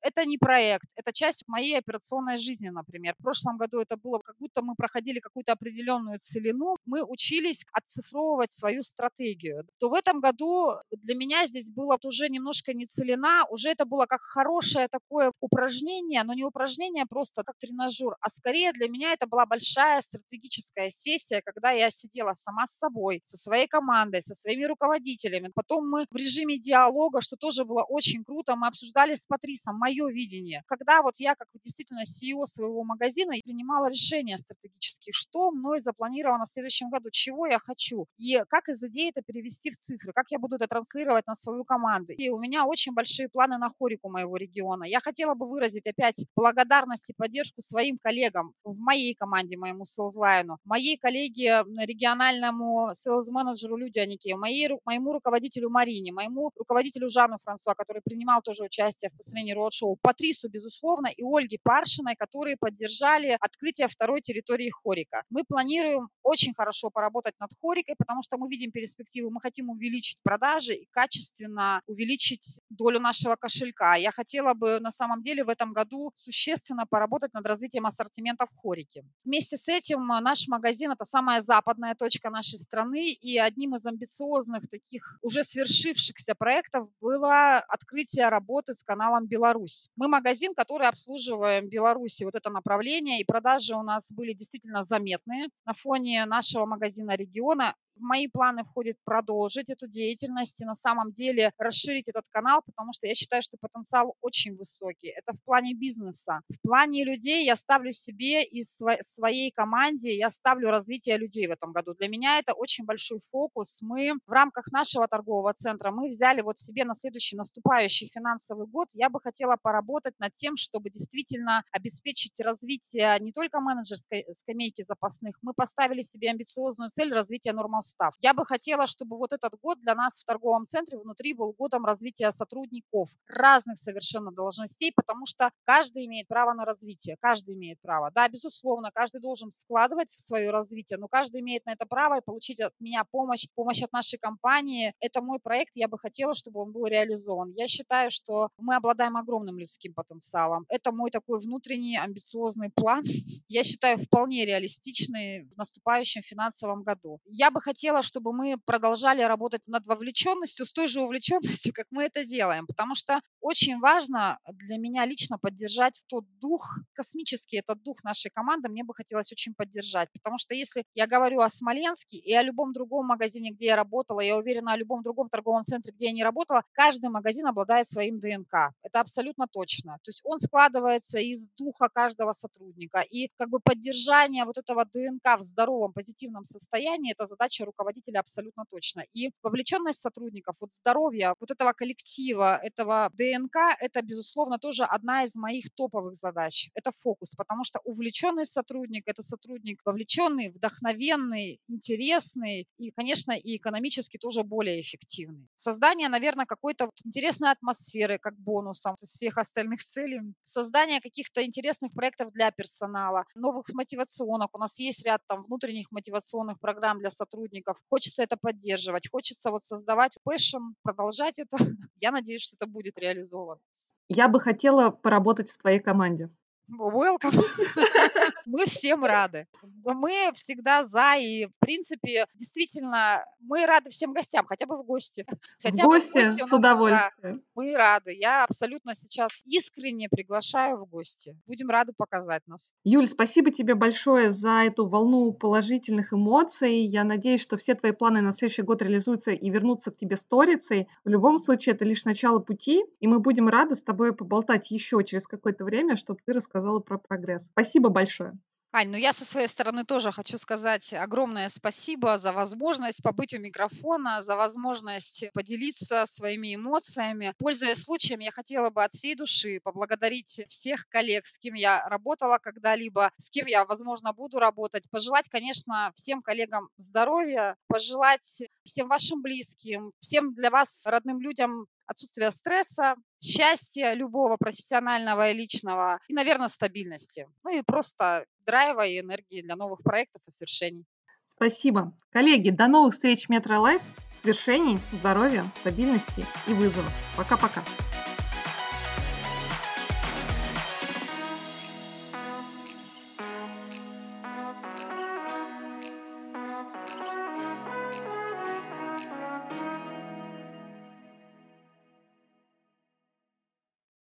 Это 0.00 0.24
не 0.24 0.36
проект, 0.38 0.88
это 0.96 1.12
часть 1.12 1.44
моей 1.46 1.78
операционной 1.78 2.38
жизни, 2.38 2.70
например. 2.70 3.14
В 3.18 3.22
прошлом 3.22 3.56
году 3.56 3.80
это 3.80 3.96
было 3.96 4.18
как 4.18 4.36
будто 4.38 4.62
мы 4.62 4.74
проходили 4.74 5.20
какую-то 5.20 5.52
определенную 5.52 6.18
целину, 6.18 6.76
мы 6.86 7.04
учились 7.04 7.64
отцифровывать 7.72 8.52
свою 8.52 8.82
стратегию. 8.82 9.64
То 9.78 9.88
в 9.90 9.94
этом 9.94 10.20
году 10.20 10.72
для 10.90 11.14
меня 11.14 11.46
здесь 11.46 11.70
был 11.70 11.83
было 11.84 11.98
уже 12.04 12.28
немножко 12.28 12.72
не 12.72 12.86
целена, 12.86 13.44
уже 13.50 13.68
это 13.68 13.84
было 13.84 14.06
как 14.06 14.20
хорошее 14.22 14.88
такое 14.88 15.32
упражнение, 15.40 16.22
но 16.24 16.34
не 16.34 16.44
упражнение 16.44 17.04
просто 17.06 17.42
как 17.42 17.56
тренажер, 17.58 18.16
а 18.20 18.30
скорее 18.30 18.72
для 18.72 18.88
меня 18.88 19.12
это 19.12 19.26
была 19.26 19.46
большая 19.46 20.00
стратегическая 20.00 20.90
сессия, 20.90 21.42
когда 21.44 21.70
я 21.70 21.90
сидела 21.90 22.34
сама 22.34 22.66
с 22.66 22.78
собой, 22.78 23.20
со 23.24 23.36
своей 23.36 23.66
командой, 23.66 24.22
со 24.22 24.34
своими 24.34 24.64
руководителями. 24.64 25.50
Потом 25.54 25.88
мы 25.88 26.06
в 26.10 26.16
режиме 26.16 26.58
диалога, 26.58 27.20
что 27.20 27.36
тоже 27.36 27.64
было 27.64 27.84
очень 27.88 28.24
круто, 28.24 28.56
мы 28.56 28.68
обсуждали 28.68 29.14
с 29.14 29.26
Патрисом 29.26 29.76
мое 29.76 30.08
видение. 30.08 30.62
Когда 30.66 31.02
вот 31.02 31.14
я 31.18 31.34
как 31.34 31.48
действительно 31.62 32.02
CEO 32.02 32.46
своего 32.46 32.84
магазина 32.84 33.34
принимала 33.44 33.90
решения 33.90 34.38
стратегические, 34.38 35.12
что 35.12 35.50
мной 35.50 35.80
запланировано 35.80 36.44
в 36.44 36.48
следующем 36.48 36.88
году, 36.88 37.10
чего 37.10 37.46
я 37.46 37.58
хочу, 37.58 38.06
и 38.16 38.42
как 38.48 38.68
из 38.68 38.82
идеи 38.84 39.10
это 39.10 39.22
перевести 39.22 39.70
в 39.70 39.76
цифры, 39.76 40.12
как 40.14 40.30
я 40.30 40.38
буду 40.38 40.56
это 40.56 40.66
транслировать 40.66 41.26
на 41.26 41.34
свою 41.34 41.64
команды. 41.74 42.14
И 42.14 42.30
у 42.30 42.38
меня 42.38 42.66
очень 42.66 42.94
большие 42.94 43.28
планы 43.28 43.58
на 43.58 43.68
хорику 43.68 44.08
моего 44.08 44.36
региона. 44.36 44.84
Я 44.84 45.00
хотела 45.00 45.34
бы 45.34 45.48
выразить 45.48 45.86
опять 45.86 46.24
благодарность 46.36 47.10
и 47.10 47.14
поддержку 47.16 47.62
своим 47.62 47.98
коллегам 47.98 48.52
в 48.64 48.78
моей 48.78 49.14
команде, 49.14 49.56
моему 49.56 49.84
селзлайну, 49.84 50.58
моей 50.64 50.96
коллеге 50.96 51.64
региональному 51.86 52.90
селс-менеджеру 52.94 53.76
Людянике, 53.76 54.36
моей, 54.36 54.68
моему 54.84 55.12
руководителю 55.12 55.68
Марине, 55.70 56.12
моему 56.12 56.50
руководителю 56.56 57.08
Жану 57.08 57.38
Франсуа, 57.42 57.74
который 57.74 58.02
принимал 58.04 58.40
тоже 58.42 58.64
участие 58.64 59.10
в 59.10 59.16
построении 59.16 59.52
роуд-шоу, 59.52 59.96
Патрису, 60.00 60.48
безусловно, 60.48 61.08
и 61.08 61.22
Ольге 61.24 61.58
Паршиной, 61.62 62.14
которые 62.16 62.56
поддержали 62.56 63.36
открытие 63.40 63.88
второй 63.88 64.20
территории 64.20 64.70
Хорика. 64.70 65.24
Мы 65.30 65.42
планируем 65.44 66.08
очень 66.22 66.54
хорошо 66.54 66.90
поработать 66.90 67.34
над 67.40 67.50
Хорикой, 67.60 67.96
потому 67.98 68.22
что 68.22 68.36
мы 68.38 68.48
видим 68.48 68.70
перспективы, 68.70 69.30
мы 69.30 69.40
хотим 69.40 69.70
увеличить 69.70 70.18
продажи 70.22 70.74
и 70.74 70.86
качественно 70.92 71.63
нужно 71.64 71.82
увеличить 71.86 72.60
долю 72.70 73.00
нашего 73.00 73.36
кошелька. 73.36 73.94
Я 73.96 74.10
хотела 74.10 74.54
бы 74.54 74.80
на 74.80 74.90
самом 74.90 75.22
деле 75.22 75.44
в 75.44 75.48
этом 75.48 75.72
году 75.72 76.12
существенно 76.14 76.86
поработать 76.86 77.34
над 77.34 77.46
развитием 77.46 77.86
ассортимента 77.86 78.46
в 78.46 78.56
Хорике. 78.56 79.04
Вместе 79.24 79.56
с 79.56 79.68
этим 79.68 80.06
наш 80.06 80.48
магазин– 80.48 80.90
это 80.92 81.04
самая 81.04 81.40
западная 81.40 81.94
точка 81.94 82.30
нашей 82.30 82.58
страны, 82.58 83.12
и 83.12 83.38
одним 83.38 83.74
из 83.74 83.86
амбициозных 83.86 84.68
таких 84.70 85.18
уже 85.22 85.44
свершившихся 85.44 86.34
проектов 86.34 86.88
было 87.00 87.58
открытие 87.58 88.28
работы 88.28 88.74
с 88.74 88.82
каналом 88.82 89.26
«Беларусь». 89.26 89.88
Мы 89.96 90.08
магазин, 90.08 90.54
который 90.54 90.88
обслуживаем 90.88 91.68
Беларуси, 91.68 92.24
вот 92.24 92.34
это 92.34 92.50
направление, 92.50 93.20
и 93.20 93.24
продажи 93.24 93.74
у 93.74 93.82
нас 93.82 94.12
были 94.12 94.32
действительно 94.32 94.82
заметные 94.82 95.48
на 95.64 95.72
фоне 95.74 96.24
нашего 96.26 96.66
магазина 96.66 97.16
региона. 97.16 97.74
В 97.96 98.00
мои 98.00 98.26
планы 98.26 98.64
входит 98.64 98.98
продолжить 99.04 99.70
эту 99.70 99.86
деятельность 99.86 100.60
и 100.60 100.64
на 100.64 100.74
самом 100.74 101.12
деле 101.12 101.52
расширить 101.58 102.08
этот 102.08 102.26
канал, 102.28 102.62
потому 102.66 102.92
что 102.92 103.06
я 103.06 103.14
считаю, 103.14 103.40
что 103.40 103.56
потенциал 103.56 104.16
очень 104.20 104.56
высокий. 104.56 105.08
Это 105.08 105.32
в 105.32 105.42
плане 105.44 105.74
бизнеса. 105.74 106.40
В 106.48 106.60
плане 106.60 107.04
людей 107.04 107.44
я 107.44 107.54
ставлю 107.54 107.92
себе 107.92 108.42
и 108.42 108.64
своей 108.64 109.52
команде, 109.52 110.16
я 110.16 110.30
ставлю 110.30 110.70
развитие 110.70 111.18
людей 111.18 111.46
в 111.46 111.52
этом 111.52 111.72
году. 111.72 111.94
Для 111.94 112.08
меня 112.08 112.38
это 112.38 112.52
очень 112.52 112.84
большой 112.84 113.20
фокус. 113.20 113.80
Мы 113.80 114.14
в 114.26 114.30
рамках 114.30 114.72
нашего 114.72 115.06
торгового 115.06 115.52
центра, 115.52 115.92
мы 115.92 116.08
взяли 116.08 116.40
вот 116.40 116.58
себе 116.58 116.84
на 116.84 116.94
следующий 116.94 117.36
наступающий 117.36 118.10
финансовый 118.12 118.66
год, 118.66 118.88
я 118.92 119.08
бы 119.08 119.20
хотела 119.20 119.56
поработать 119.56 120.18
над 120.18 120.32
тем, 120.32 120.56
чтобы 120.56 120.90
действительно 120.90 121.62
обеспечить 121.70 122.40
развитие 122.40 123.16
не 123.20 123.32
только 123.32 123.60
менеджерской 123.60 124.26
скамейки 124.32 124.82
запасных, 124.82 125.38
мы 125.42 125.54
поставили 125.54 126.02
себе 126.02 126.30
амбициозную 126.30 126.90
цель 126.90 127.12
развития 127.12 127.52
нормал 127.52 127.83
состав. 127.84 128.14
Я 128.20 128.34
бы 128.34 128.44
хотела, 128.44 128.86
чтобы 128.86 129.16
вот 129.16 129.32
этот 129.32 129.52
год 129.60 129.80
для 129.80 129.94
нас 129.94 130.20
в 130.20 130.24
торговом 130.24 130.66
центре 130.66 130.98
внутри 130.98 131.34
был 131.34 131.52
годом 131.52 131.84
развития 131.84 132.32
сотрудников 132.32 133.10
разных 133.28 133.78
совершенно 133.78 134.32
должностей, 134.32 134.92
потому 134.94 135.26
что 135.26 135.50
каждый 135.64 136.06
имеет 136.06 136.28
право 136.28 136.54
на 136.54 136.64
развитие, 136.64 137.16
каждый 137.20 137.54
имеет 137.54 137.80
право. 137.80 138.10
Да, 138.14 138.28
безусловно, 138.28 138.90
каждый 138.92 139.20
должен 139.20 139.50
вкладывать 139.50 140.10
в 140.10 140.20
свое 140.20 140.50
развитие, 140.50 140.98
но 140.98 141.08
каждый 141.08 141.40
имеет 141.40 141.66
на 141.66 141.72
это 141.72 141.86
право 141.86 142.18
и 142.18 142.24
получить 142.24 142.60
от 142.60 142.72
меня 142.80 143.04
помощь, 143.10 143.46
помощь 143.54 143.82
от 143.82 143.92
нашей 143.92 144.18
компании. 144.18 144.94
Это 145.00 145.20
мой 145.22 145.38
проект, 145.40 145.72
я 145.74 145.88
бы 145.88 145.98
хотела, 145.98 146.34
чтобы 146.34 146.60
он 146.60 146.72
был 146.72 146.86
реализован. 146.86 147.50
Я 147.50 147.68
считаю, 147.68 148.10
что 148.10 148.48
мы 148.58 148.76
обладаем 148.76 149.16
огромным 149.16 149.58
людским 149.58 149.94
потенциалом. 149.94 150.64
Это 150.68 150.92
мой 150.92 151.10
такой 151.10 151.40
внутренний 151.40 151.98
амбициозный 151.98 152.70
план. 152.70 153.04
Я 153.48 153.62
считаю, 153.62 153.98
вполне 153.98 154.46
реалистичный 154.46 155.44
в 155.44 155.56
наступающем 155.56 156.22
финансовом 156.22 156.82
году. 156.82 157.20
Я 157.26 157.50
бы 157.50 157.60
хотела, 157.60 157.73
чтобы 158.02 158.32
мы 158.32 158.56
продолжали 158.64 159.22
работать 159.22 159.62
над 159.66 159.86
вовлеченностью 159.86 160.66
с 160.66 160.72
той 160.72 160.88
же 160.88 161.00
увлеченностью, 161.00 161.72
как 161.72 161.86
мы 161.90 162.04
это 162.04 162.24
делаем, 162.24 162.66
потому 162.66 162.94
что 162.94 163.20
очень 163.40 163.78
важно 163.80 164.38
для 164.46 164.78
меня 164.78 165.04
лично 165.06 165.38
поддержать 165.38 166.00
тот 166.06 166.24
дух, 166.40 166.78
космический 166.94 167.58
этот 167.58 167.82
дух 167.82 168.02
нашей 168.04 168.30
команды, 168.30 168.68
мне 168.68 168.84
бы 168.84 168.94
хотелось 168.94 169.32
очень 169.32 169.54
поддержать, 169.54 170.08
потому 170.12 170.38
что 170.38 170.54
если 170.54 170.84
я 170.94 171.06
говорю 171.06 171.40
о 171.40 171.48
Смоленске 171.48 172.18
и 172.18 172.32
о 172.34 172.42
любом 172.42 172.72
другом 172.72 173.06
магазине, 173.06 173.50
где 173.50 173.66
я 173.66 173.76
работала, 173.76 174.20
я 174.20 174.36
уверена, 174.36 174.72
о 174.72 174.76
любом 174.76 175.02
другом 175.02 175.28
торговом 175.28 175.64
центре, 175.64 175.92
где 175.92 176.06
я 176.06 176.12
не 176.12 176.24
работала, 176.24 176.62
каждый 176.72 177.10
магазин 177.10 177.46
обладает 177.46 177.86
своим 177.86 178.18
ДНК. 178.18 178.72
Это 178.82 179.00
абсолютно 179.00 179.46
точно. 179.46 179.98
То 180.02 180.08
есть 180.08 180.20
он 180.24 180.38
складывается 180.38 181.18
из 181.18 181.50
духа 181.56 181.88
каждого 181.88 182.32
сотрудника. 182.32 183.00
И 183.00 183.28
как 183.36 183.50
бы 183.50 183.60
поддержание 183.60 184.44
вот 184.44 184.58
этого 184.58 184.84
ДНК 184.84 185.38
в 185.38 185.42
здоровом, 185.42 185.92
позитивном 185.92 186.44
состоянии– 186.44 187.12
это 187.14 187.26
задача 187.26 187.63
руководителя 187.64 188.20
абсолютно 188.20 188.64
точно. 188.70 189.04
И 189.12 189.30
вовлеченность 189.42 190.00
сотрудников, 190.00 190.56
вот 190.60 190.72
здоровье 190.72 191.34
вот 191.40 191.50
этого 191.50 191.72
коллектива, 191.72 192.58
этого 192.62 193.10
ДНК– 193.14 193.56
это, 193.80 194.02
безусловно, 194.02 194.58
тоже 194.58 194.84
одна 194.84 195.24
из 195.24 195.34
моих 195.34 195.70
топовых 195.74 196.14
задач. 196.14 196.70
Это 196.74 196.92
фокус, 196.98 197.34
потому 197.34 197.64
что 197.64 197.80
увлеченный 197.84 198.46
сотрудник– 198.46 199.04
это 199.06 199.22
сотрудник 199.22 199.80
вовлеченный, 199.84 200.50
вдохновенный, 200.50 201.60
интересный 201.68 202.66
и, 202.78 202.90
конечно, 202.90 203.32
и 203.32 203.56
экономически 203.56 204.18
тоже 204.18 204.42
более 204.42 204.80
эффективный. 204.80 205.48
Создание, 205.54 206.08
наверное, 206.08 206.46
какой-то 206.46 206.86
вот 206.86 206.94
интересной 207.04 207.50
атмосферы, 207.50 208.18
как 208.18 208.38
бонусом 208.38 208.94
из 209.00 209.10
всех 209.10 209.38
остальных 209.38 209.82
целей. 209.82 210.20
Создание 210.44 211.00
каких-то 211.00 211.44
интересных 211.44 211.92
проектов 211.92 212.32
для 212.32 212.50
персонала, 212.50 213.24
новых 213.34 213.66
мотивационных. 213.72 214.48
У 214.52 214.58
нас 214.58 214.78
есть 214.78 215.04
ряд 215.04 215.22
там 215.26 215.42
внутренних 215.42 215.90
мотивационных 215.90 216.60
программ 216.60 216.98
для 216.98 217.10
сотрудников. 217.10 217.53
Хочется 217.88 218.22
это 218.22 218.36
поддерживать, 218.36 219.08
хочется 219.10 219.50
вот 219.50 219.62
создавать 219.62 220.16
passion, 220.28 220.74
продолжать 220.82 221.38
это. 221.38 221.56
Я 222.00 222.10
надеюсь, 222.10 222.42
что 222.42 222.56
это 222.56 222.66
будет 222.66 222.98
реализовано. 222.98 223.60
Я 224.08 224.28
бы 224.28 224.40
хотела 224.40 224.90
поработать 224.90 225.50
в 225.50 225.58
твоей 225.58 225.80
команде. 225.80 226.30
Welcome. 226.78 227.32
Мы 228.46 228.66
всем 228.66 229.04
рады. 229.04 229.46
Мы 229.84 230.30
всегда 230.34 230.84
за, 230.84 231.16
и, 231.16 231.46
в 231.46 231.52
принципе, 231.60 232.26
действительно, 232.34 233.24
мы 233.40 233.66
рады 233.66 233.90
всем 233.90 234.12
гостям, 234.12 234.46
хотя 234.46 234.66
бы 234.66 234.76
в 234.76 234.84
гости. 234.84 235.26
Хотя 235.62 235.84
в 235.84 235.86
гости, 235.86 236.22
в 236.22 236.26
гости 236.26 236.46
с 236.46 236.52
удовольствием. 236.52 237.36
Да, 237.36 237.42
мы 237.54 237.76
рады. 237.76 238.14
Я 238.14 238.44
абсолютно 238.44 238.94
сейчас 238.94 239.42
искренне 239.44 240.08
приглашаю 240.08 240.78
в 240.78 240.86
гости. 240.86 241.36
Будем 241.46 241.70
рады 241.70 241.92
показать 241.96 242.42
нас. 242.46 242.72
Юль, 242.84 243.08
спасибо 243.08 243.50
тебе 243.50 243.74
большое 243.74 244.32
за 244.32 244.64
эту 244.64 244.86
волну 244.86 245.32
положительных 245.32 246.12
эмоций. 246.12 246.80
Я 246.84 247.04
надеюсь, 247.04 247.42
что 247.42 247.56
все 247.56 247.74
твои 247.74 247.92
планы 247.92 248.20
на 248.20 248.32
следующий 248.32 248.62
год 248.62 248.82
реализуются 248.82 249.32
и 249.32 249.50
вернутся 249.50 249.90
к 249.90 249.96
тебе 249.96 250.16
сторицей. 250.16 250.88
В 251.04 251.08
любом 251.08 251.38
случае, 251.38 251.74
это 251.74 251.84
лишь 251.84 252.04
начало 252.04 252.38
пути, 252.38 252.84
и 253.00 253.06
мы 253.06 253.20
будем 253.20 253.48
рады 253.48 253.74
с 253.74 253.82
тобой 253.82 254.14
поболтать 254.14 254.70
еще 254.70 255.02
через 255.04 255.26
какое-то 255.26 255.64
время, 255.64 255.96
чтобы 255.96 256.20
ты 256.24 256.32
рассказала 256.32 256.80
про 256.80 256.98
прогресс. 256.98 257.46
Спасибо 257.46 257.88
большое. 257.88 258.33
Ань, 258.76 258.88
ну 258.88 258.96
я 258.96 259.12
со 259.12 259.24
своей 259.24 259.46
стороны 259.46 259.84
тоже 259.84 260.10
хочу 260.10 260.36
сказать 260.36 260.92
огромное 260.94 261.48
спасибо 261.48 262.18
за 262.18 262.32
возможность 262.32 263.04
побыть 263.04 263.32
у 263.32 263.38
микрофона, 263.38 264.20
за 264.20 264.34
возможность 264.34 265.26
поделиться 265.32 266.06
своими 266.06 266.56
эмоциями. 266.56 267.34
Пользуясь 267.38 267.84
случаем, 267.84 268.18
я 268.18 268.32
хотела 268.32 268.70
бы 268.70 268.82
от 268.82 268.90
всей 268.90 269.14
души 269.14 269.60
поблагодарить 269.62 270.42
всех 270.48 270.88
коллег, 270.88 271.24
с 271.26 271.38
кем 271.38 271.54
я 271.54 271.88
работала 271.88 272.38
когда-либо, 272.38 273.12
с 273.16 273.30
кем 273.30 273.46
я, 273.46 273.64
возможно, 273.64 274.12
буду 274.12 274.40
работать. 274.40 274.90
Пожелать, 274.90 275.28
конечно, 275.28 275.92
всем 275.94 276.20
коллегам 276.20 276.68
здоровья, 276.76 277.56
пожелать 277.68 278.42
всем 278.64 278.88
вашим 278.88 279.22
близким, 279.22 279.92
всем 280.00 280.34
для 280.34 280.50
вас 280.50 280.84
родным 280.86 281.20
людям 281.20 281.68
отсутствия 281.86 282.30
стресса, 282.30 282.96
счастья 283.20 283.94
любого 283.94 284.36
профессионального 284.36 285.30
и 285.30 285.34
личного, 285.34 286.00
и, 286.08 286.14
наверное, 286.14 286.48
стабильности. 286.48 287.28
Ну 287.44 287.58
и 287.58 287.62
просто 287.62 288.26
драйва 288.46 288.86
и 288.86 289.00
энергии 289.00 289.42
для 289.42 289.56
новых 289.56 289.82
проектов 289.82 290.22
и 290.26 290.30
свершений. 290.30 290.84
Спасибо. 291.28 291.96
Коллеги, 292.10 292.50
до 292.50 292.68
новых 292.68 292.94
встреч 292.94 293.26
в 293.26 293.28
Метро 293.28 293.60
Лайф, 293.60 293.82
свершений, 294.14 294.78
здоровья, 294.92 295.44
стабильности 295.60 296.24
и 296.46 296.52
вызовов. 296.52 296.92
Пока-пока. 297.16 297.62